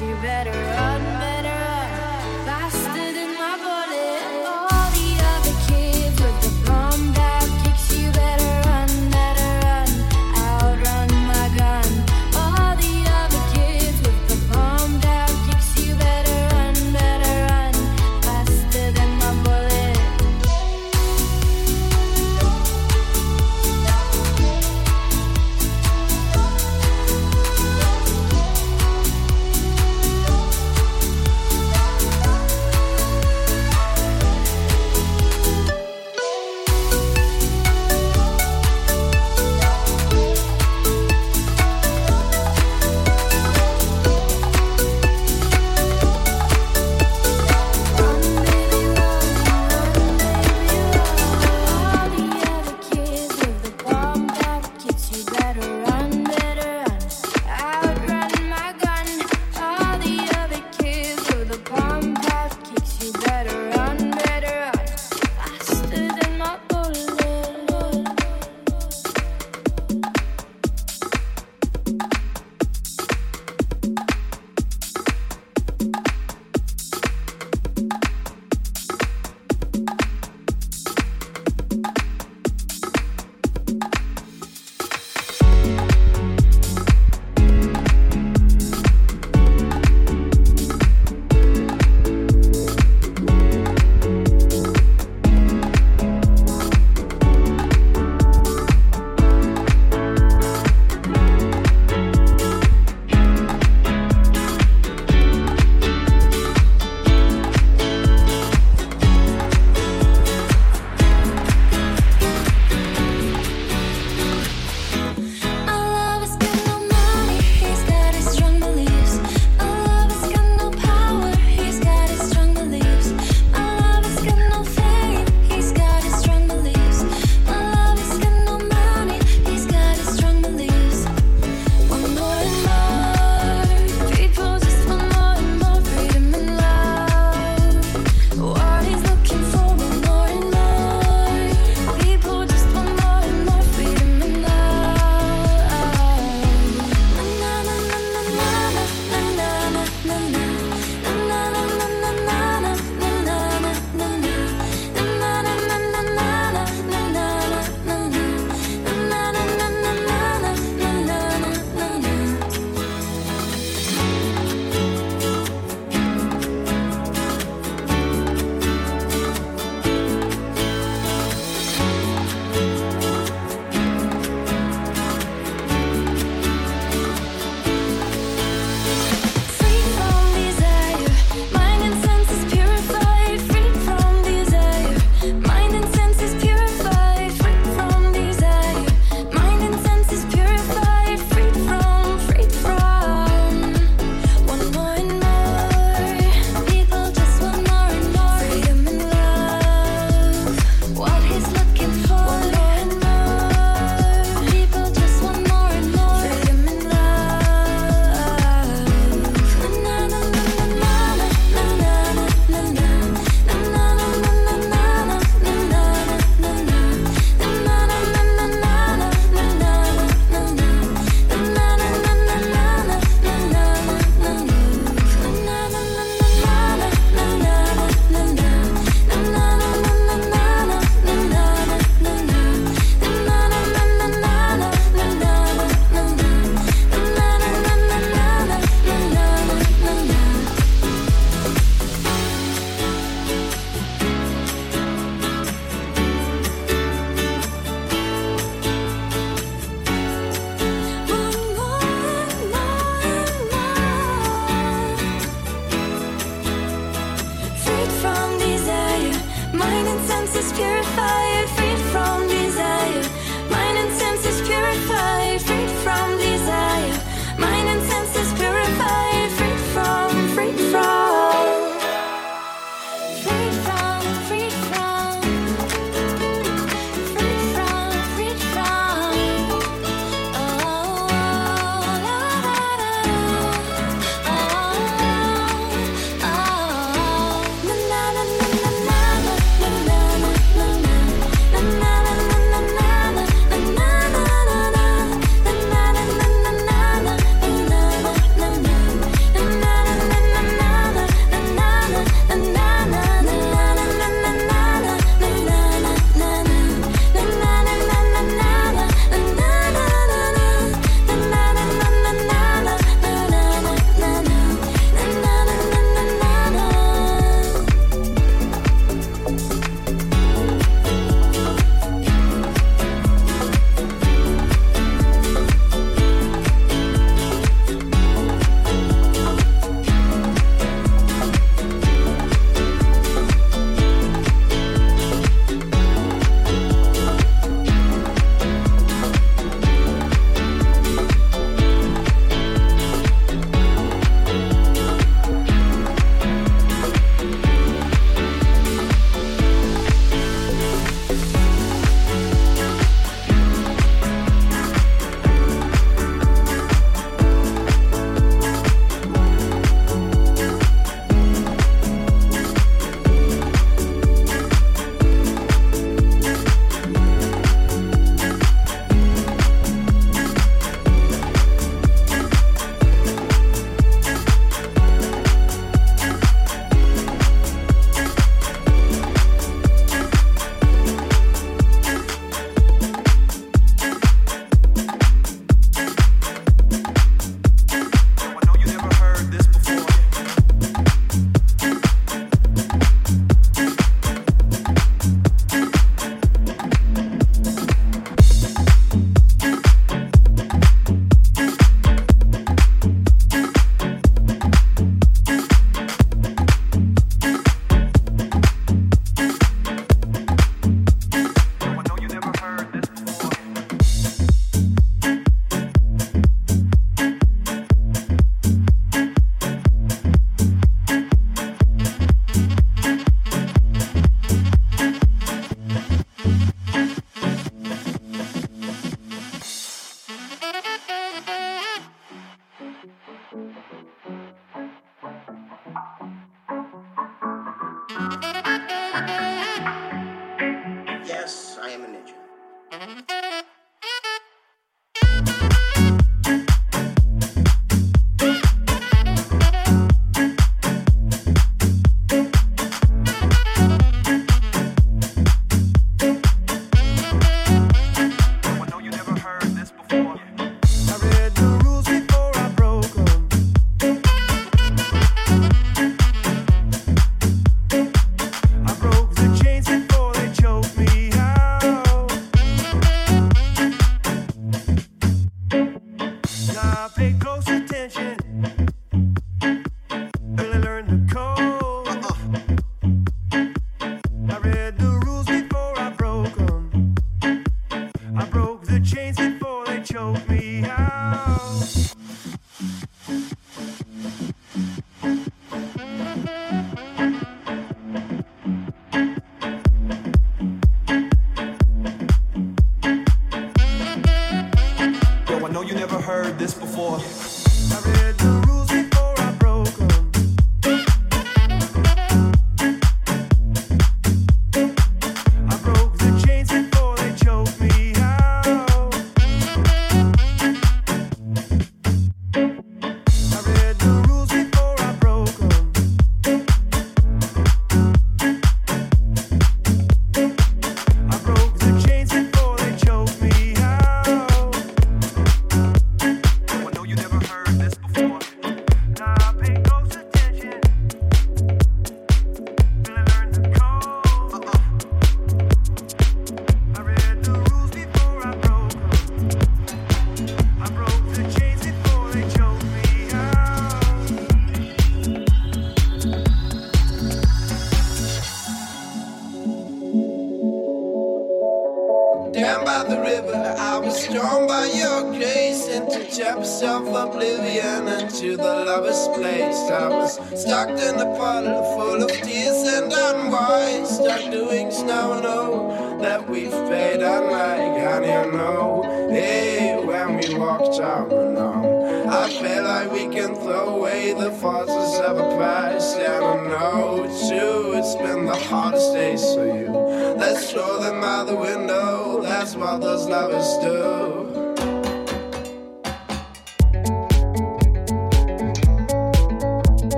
see 0.00 0.14
better. 0.22 0.69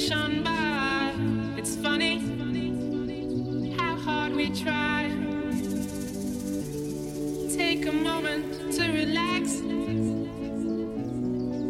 It's 0.00 1.74
funny 1.74 2.18
how 3.76 3.96
hard 3.96 4.32
we 4.32 4.48
try. 4.54 5.10
Take 7.52 7.84
a 7.84 7.92
moment 7.92 8.74
to 8.74 8.92
relax 8.92 9.56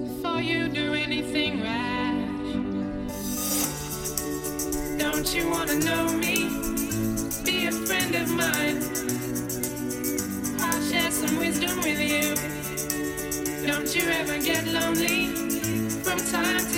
before 0.05 0.43
you 0.43 0.69
do 0.69 0.93
anything 0.93 1.63
rash. 1.63 2.53
Don't 4.99 5.35
you 5.35 5.49
wanna 5.49 5.79
know 5.79 6.13
me? 6.13 6.51
Be 7.47 7.65
a 7.65 7.73
friend 7.73 8.15
of 8.15 8.29
mine. 8.29 8.83
I'll 10.61 10.83
share 10.83 11.11
some 11.11 11.39
wisdom 11.39 11.79
with 11.79 11.99
you. 11.99 12.35
Don't 13.67 13.97
you 13.97 14.03
ever 14.11 14.39
get 14.39 14.67
lonely 14.67 15.29
from 16.03 16.19
time 16.31 16.67
to 16.73 16.78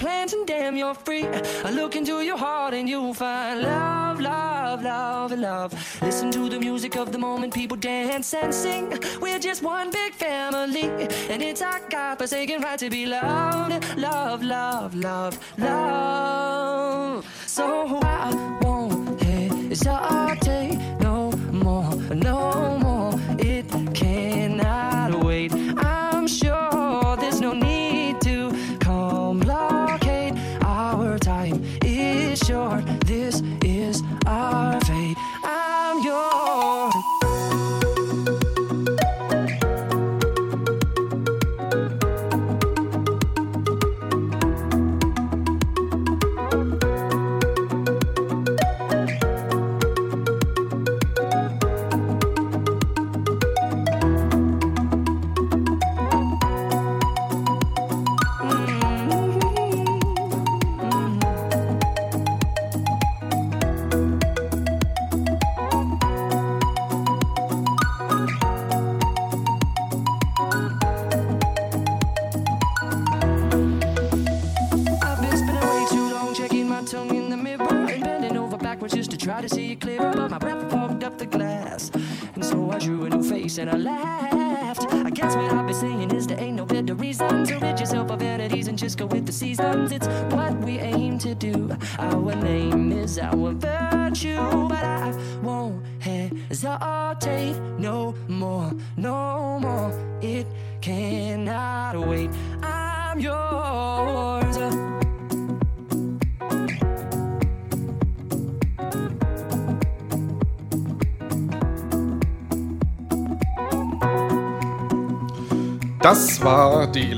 plans 0.00 0.32
and 0.32 0.46
damn, 0.46 0.76
you're 0.76 0.94
free. 0.94 1.26
I 1.64 1.70
look 1.70 1.94
into 1.94 2.22
your 2.22 2.38
heart 2.38 2.72
and 2.72 2.88
you'll 2.88 3.14
find 3.14 3.60
love, 3.60 4.18
love, 4.18 4.82
love, 4.82 5.32
love. 5.32 5.70
Listen 6.02 6.30
to 6.32 6.48
the 6.48 6.58
music 6.58 6.96
of 6.96 7.12
the 7.12 7.18
moment, 7.18 7.52
people 7.52 7.76
dance 7.76 8.32
and 8.32 8.52
sing. 8.52 8.98
We're 9.20 9.38
just 9.38 9.62
one 9.62 9.90
big 9.90 10.14
family, 10.14 10.88
and 11.28 11.42
it's 11.42 11.60
our 11.60 11.80
God-forsaken 11.90 12.62
right 12.62 12.78
to 12.78 12.88
be 12.88 13.04
loved, 13.04 13.98
love, 13.98 14.42
love, 14.42 14.94
love, 14.94 15.38
love. 15.58 17.26
So 17.46 18.00
I 18.02 18.58
won't 18.62 19.20
hesitate 19.22 20.78
no 21.00 21.30
more, 21.52 21.94
no 22.14 22.39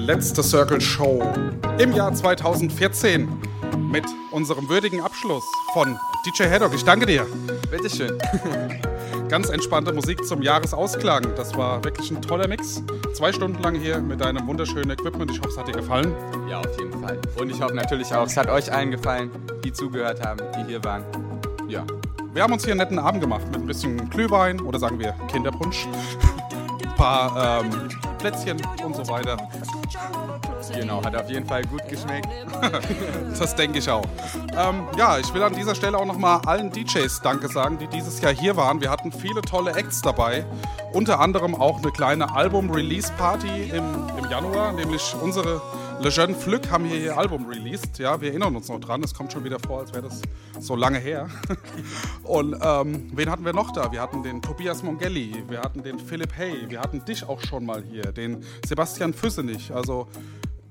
letzte 0.02 0.42
Circle 0.42 0.80
Show 0.80 1.22
im 1.78 1.92
Jahr 1.92 2.12
2014 2.12 3.28
mit 3.92 4.04
unserem 4.32 4.68
würdigen 4.68 5.00
Abschluss 5.00 5.44
von 5.72 5.96
DJ 6.26 6.44
Haddock. 6.50 6.74
Ich 6.74 6.84
danke 6.84 7.06
dir. 7.06 7.24
Bitteschön. 7.70 8.18
Ganz 9.28 9.48
entspannte 9.48 9.92
Musik 9.92 10.26
zum 10.26 10.42
Jahresausklang. 10.42 11.34
Das 11.36 11.56
war 11.56 11.84
wirklich 11.84 12.10
ein 12.10 12.20
toller 12.20 12.48
Mix. 12.48 12.82
Zwei 13.14 13.32
Stunden 13.32 13.62
lang 13.62 13.76
hier 13.76 14.00
mit 14.00 14.20
deinem 14.20 14.44
wunderschönen 14.48 14.90
Equipment. 14.90 15.30
Ich 15.30 15.38
hoffe, 15.38 15.50
es 15.50 15.56
hat 15.56 15.68
dir 15.68 15.72
gefallen. 15.72 16.12
Ja, 16.50 16.58
auf 16.58 16.80
jeden 16.80 17.00
Fall. 17.00 17.20
Und 17.38 17.50
ich 17.50 17.62
hoffe 17.62 17.74
natürlich 17.74 18.12
auch, 18.12 18.26
es 18.26 18.36
hat 18.36 18.48
euch 18.48 18.72
allen 18.72 18.90
gefallen, 18.90 19.30
die 19.64 19.72
zugehört 19.72 20.20
haben, 20.26 20.40
die 20.58 20.64
hier 20.66 20.82
waren. 20.82 21.04
Ja. 21.68 21.86
Wir 22.34 22.42
haben 22.42 22.52
uns 22.52 22.64
hier 22.64 22.72
einen 22.72 22.80
netten 22.80 22.98
Abend 22.98 23.20
gemacht 23.20 23.46
mit 23.52 23.60
ein 23.60 23.66
bisschen 23.66 24.10
Glühwein 24.10 24.60
oder 24.60 24.80
sagen 24.80 24.98
wir 24.98 25.12
Kinderpunsch. 25.28 25.86
Ein 26.84 26.94
paar 26.96 27.62
ähm, 27.64 27.70
Plätzchen 28.22 28.56
und 28.84 28.94
so 28.94 29.06
weiter. 29.08 29.36
Genau, 30.74 31.04
hat 31.04 31.14
auf 31.16 31.28
jeden 31.28 31.46
Fall 31.46 31.64
gut 31.64 31.86
geschmeckt. 31.88 32.28
das 33.38 33.54
denke 33.54 33.78
ich 33.78 33.88
auch. 33.90 34.04
Ähm, 34.56 34.86
ja, 34.96 35.18
ich 35.18 35.32
will 35.34 35.42
an 35.42 35.54
dieser 35.54 35.74
Stelle 35.74 35.98
auch 35.98 36.06
nochmal 36.06 36.40
allen 36.46 36.70
DJs 36.70 37.20
Danke 37.22 37.48
sagen, 37.48 37.78
die 37.78 37.86
dieses 37.86 38.20
Jahr 38.20 38.32
hier 38.32 38.56
waren. 38.56 38.80
Wir 38.80 38.90
hatten 38.90 39.12
viele 39.12 39.42
tolle 39.42 39.72
Acts 39.74 40.02
dabei. 40.02 40.46
Unter 40.92 41.20
anderem 41.20 41.54
auch 41.54 41.78
eine 41.78 41.90
kleine 41.90 42.34
Album-Release-Party 42.34 43.70
im, 43.72 43.84
im 44.18 44.30
Januar, 44.30 44.72
nämlich 44.72 45.14
unsere 45.20 45.60
Le 46.02 46.08
Jeune 46.08 46.34
Flück 46.34 46.68
haben 46.68 46.84
hier 46.84 46.98
ihr 46.98 47.16
Album 47.16 47.46
released. 47.46 48.00
Ja, 48.00 48.20
wir 48.20 48.30
erinnern 48.30 48.56
uns 48.56 48.68
noch 48.68 48.80
dran. 48.80 49.04
Es 49.04 49.14
kommt 49.14 49.32
schon 49.32 49.44
wieder 49.44 49.60
vor, 49.60 49.80
als 49.80 49.92
wäre 49.92 50.02
das 50.02 50.20
so 50.58 50.74
lange 50.74 50.98
her. 50.98 51.28
Und 52.24 52.56
ähm, 52.60 53.12
wen 53.14 53.30
hatten 53.30 53.44
wir 53.44 53.52
noch 53.52 53.70
da? 53.70 53.92
Wir 53.92 54.00
hatten 54.00 54.24
den 54.24 54.42
Tobias 54.42 54.82
Mongelli, 54.82 55.44
wir 55.48 55.60
hatten 55.60 55.84
den 55.84 56.00
Philipp 56.00 56.36
Hay, 56.36 56.68
wir 56.68 56.80
hatten 56.80 57.04
dich 57.04 57.28
auch 57.28 57.40
schon 57.40 57.64
mal 57.64 57.84
hier, 57.84 58.10
den 58.10 58.44
Sebastian 58.66 59.14
Füssenich. 59.14 59.72
Also 59.72 60.08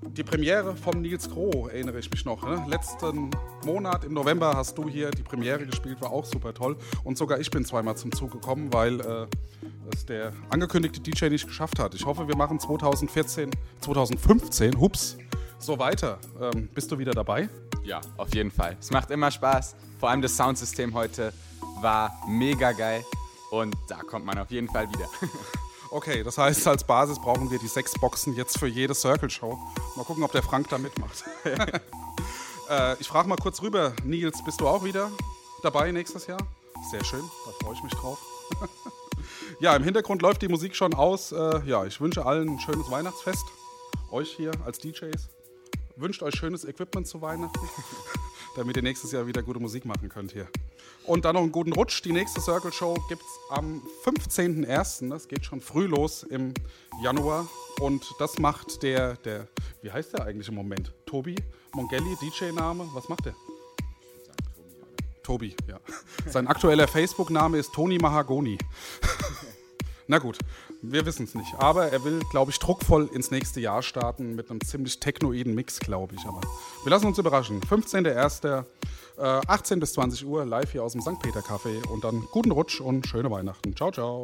die 0.02 0.24
Premiere 0.24 0.76
von 0.76 1.02
Nils 1.02 1.30
Groh, 1.30 1.68
erinnere 1.68 2.00
ich 2.00 2.10
mich 2.12 2.26
noch. 2.26 2.44
Ne? 2.44 2.64
Letzten 2.68 3.32
Monat 3.66 4.04
im 4.04 4.14
November 4.14 4.56
hast 4.56 4.78
du 4.78 4.90
hier 4.90 5.12
die 5.12 5.24
Premiere 5.24 5.66
gespielt, 5.66 6.02
war 6.02 6.12
auch 6.12 6.26
super 6.26 6.54
toll. 6.54 6.78
Und 7.04 7.18
sogar 7.18 7.40
ich 7.40 7.50
bin 7.52 7.64
zweimal 7.66 7.96
zum 7.96 8.12
Zug 8.12 8.32
gekommen, 8.32 8.74
weil 8.74 9.00
äh, 9.02 9.28
es 9.94 10.06
der 10.06 10.34
angekündigte 10.50 11.00
DJ 11.00 11.26
nicht 11.26 11.48
geschafft 11.48 11.80
hat. 11.80 11.94
Ich 11.94 12.06
hoffe, 12.06 12.28
wir 12.28 12.36
machen 12.36 12.60
2014, 12.60 13.52
2015, 13.82 14.80
hups, 14.80 15.18
so 15.60 15.78
weiter. 15.80 16.20
Ähm, 16.42 16.70
bist 16.74 16.92
du 16.92 16.98
wieder 16.98 17.12
dabei? 17.12 17.50
Ja, 17.84 18.02
auf 18.18 18.34
jeden 18.34 18.52
Fall. 18.52 18.78
Es 18.80 18.92
macht 18.92 19.12
immer 19.12 19.32
Spaß. 19.32 19.76
Vor 20.00 20.10
allem 20.10 20.22
das 20.22 20.36
Soundsystem 20.36 20.94
heute 20.94 21.34
war 21.82 22.12
mega 22.28 22.72
geil. 22.72 23.04
Und 23.52 23.76
da 23.88 23.98
kommt 23.98 24.26
man 24.26 24.38
auf 24.38 24.50
jeden 24.52 24.68
Fall 24.70 24.88
wieder. 24.90 25.08
Okay, 25.92 26.24
das 26.24 26.38
heißt, 26.38 26.66
als 26.68 26.86
Basis 26.86 27.20
brauchen 27.20 27.52
wir 27.52 27.60
die 27.60 27.68
sechs 27.68 27.94
Boxen 28.00 28.34
jetzt 28.34 28.58
für 28.58 28.68
jede 28.68 28.96
Circle-Show. 28.96 29.60
Mal 29.98 30.04
gucken, 30.06 30.24
ob 30.24 30.32
der 30.32 30.42
Frank 30.42 30.70
da 30.70 30.78
mitmacht. 30.78 31.26
äh, 32.70 32.96
ich 33.00 33.10
frage 33.10 33.28
mal 33.28 33.36
kurz 33.36 33.62
rüber. 33.62 33.94
Nils, 34.06 34.42
bist 34.46 34.62
du 34.62 34.70
auch 34.70 34.86
wieder 34.86 35.12
dabei 35.64 35.92
nächstes 35.92 36.28
Jahr? 36.28 36.40
Sehr 36.90 37.04
schön, 37.04 37.24
da 37.46 37.66
freue 37.66 37.76
ich 37.76 37.84
mich 37.84 37.94
drauf. 37.94 38.18
ja, 39.60 39.76
im 39.76 39.84
Hintergrund 39.84 40.22
läuft 40.22 40.42
die 40.42 40.48
Musik 40.48 40.78
schon 40.78 40.94
aus. 40.94 41.34
Äh, 41.34 41.62
ja, 41.66 41.86
ich 41.86 42.00
wünsche 42.00 42.26
allen 42.26 42.56
ein 42.56 42.60
schönes 42.60 42.90
Weihnachtsfest 42.90 43.46
euch 44.12 44.32
hier 44.32 44.52
als 44.66 44.80
DJs. 44.80 45.30
Wünscht 45.98 46.24
euch 46.24 46.36
schönes 46.36 46.66
Equipment 46.66 47.08
zu 47.08 47.22
Weihnachten, 47.22 47.60
damit 48.56 48.76
ihr 48.76 48.84
nächstes 48.84 49.12
Jahr 49.12 49.28
wieder 49.28 49.42
gute 49.42 49.60
Musik 49.60 49.86
machen 49.86 50.10
könnt 50.10 50.32
hier. 50.32 50.48
Und 51.06 51.26
dann 51.26 51.36
noch 51.36 51.42
einen 51.42 51.52
guten 51.52 51.74
Rutsch. 51.74 52.04
Die 52.04 52.12
nächste 52.12 52.42
Circle 52.42 52.72
Show 52.72 52.96
gibt 53.10 53.22
es 53.22 53.40
am 53.50 53.82
15.01. 54.06 55.10
Das 55.10 55.28
geht 55.28 55.46
schon 55.46 55.62
früh 55.62 55.88
los 55.88 56.24
im 56.24 56.54
Januar. 57.04 57.48
Und 57.80 58.04
das 58.20 58.38
macht 58.38 58.84
der, 58.84 59.16
der, 59.16 59.48
wie 59.82 59.92
heißt 59.92 60.14
der 60.14 60.26
eigentlich 60.26 60.48
im 60.48 60.56
Moment? 60.56 60.94
Tobi 61.06 61.36
Mongelli, 61.74 62.16
DJ-Name. 62.22 62.90
Was 62.94 63.10
macht 63.10 63.26
der? 63.26 63.36
Tobi, 65.24 65.56
ja. 65.68 65.80
Sein 66.28 66.48
aktueller 66.48 66.88
Facebook-Name 66.88 67.58
ist 67.58 67.74
Toni 67.74 67.98
Mahagoni. 67.98 68.58
Na 70.08 70.18
gut, 70.18 70.38
wir 70.82 71.06
wissen 71.06 71.26
es 71.26 71.36
nicht. 71.36 71.56
Aber 71.60 71.92
er 71.92 72.04
will, 72.04 72.20
glaube 72.32 72.52
ich, 72.52 72.60
druckvoll 72.60 73.10
ins 73.14 73.32
nächste 73.32 73.60
Jahr 73.60 73.82
starten 73.82 74.36
mit 74.36 74.50
einem 74.50 74.62
ziemlich 74.62 75.00
technoiden 75.00 75.56
Mix, 75.56 75.80
glaube 75.80 76.16
ich. 76.16 76.26
Aber 76.26 76.42
wir 76.84 76.90
lassen 76.90 77.08
uns 77.08 77.18
überraschen. 77.18 77.62
15.01. 77.62 78.66
Äh, 79.18 79.24
18 79.48 79.80
bis 79.80 79.94
20 79.94 80.26
Uhr 80.26 80.46
live 80.46 80.72
hier 80.72 80.84
aus 80.84 80.94
dem 80.94 81.02
St. 81.02 81.20
Peter 81.22 81.42
Café. 81.42 81.88
Und 81.90 82.04
dann 82.04 82.22
guten 82.32 82.52
Rutsch 82.52 82.82
und 82.82 83.08
schöne 83.08 83.30
Weihnachten. 83.30 83.76
Ciao, 83.76 83.92
ciao. 83.92 84.22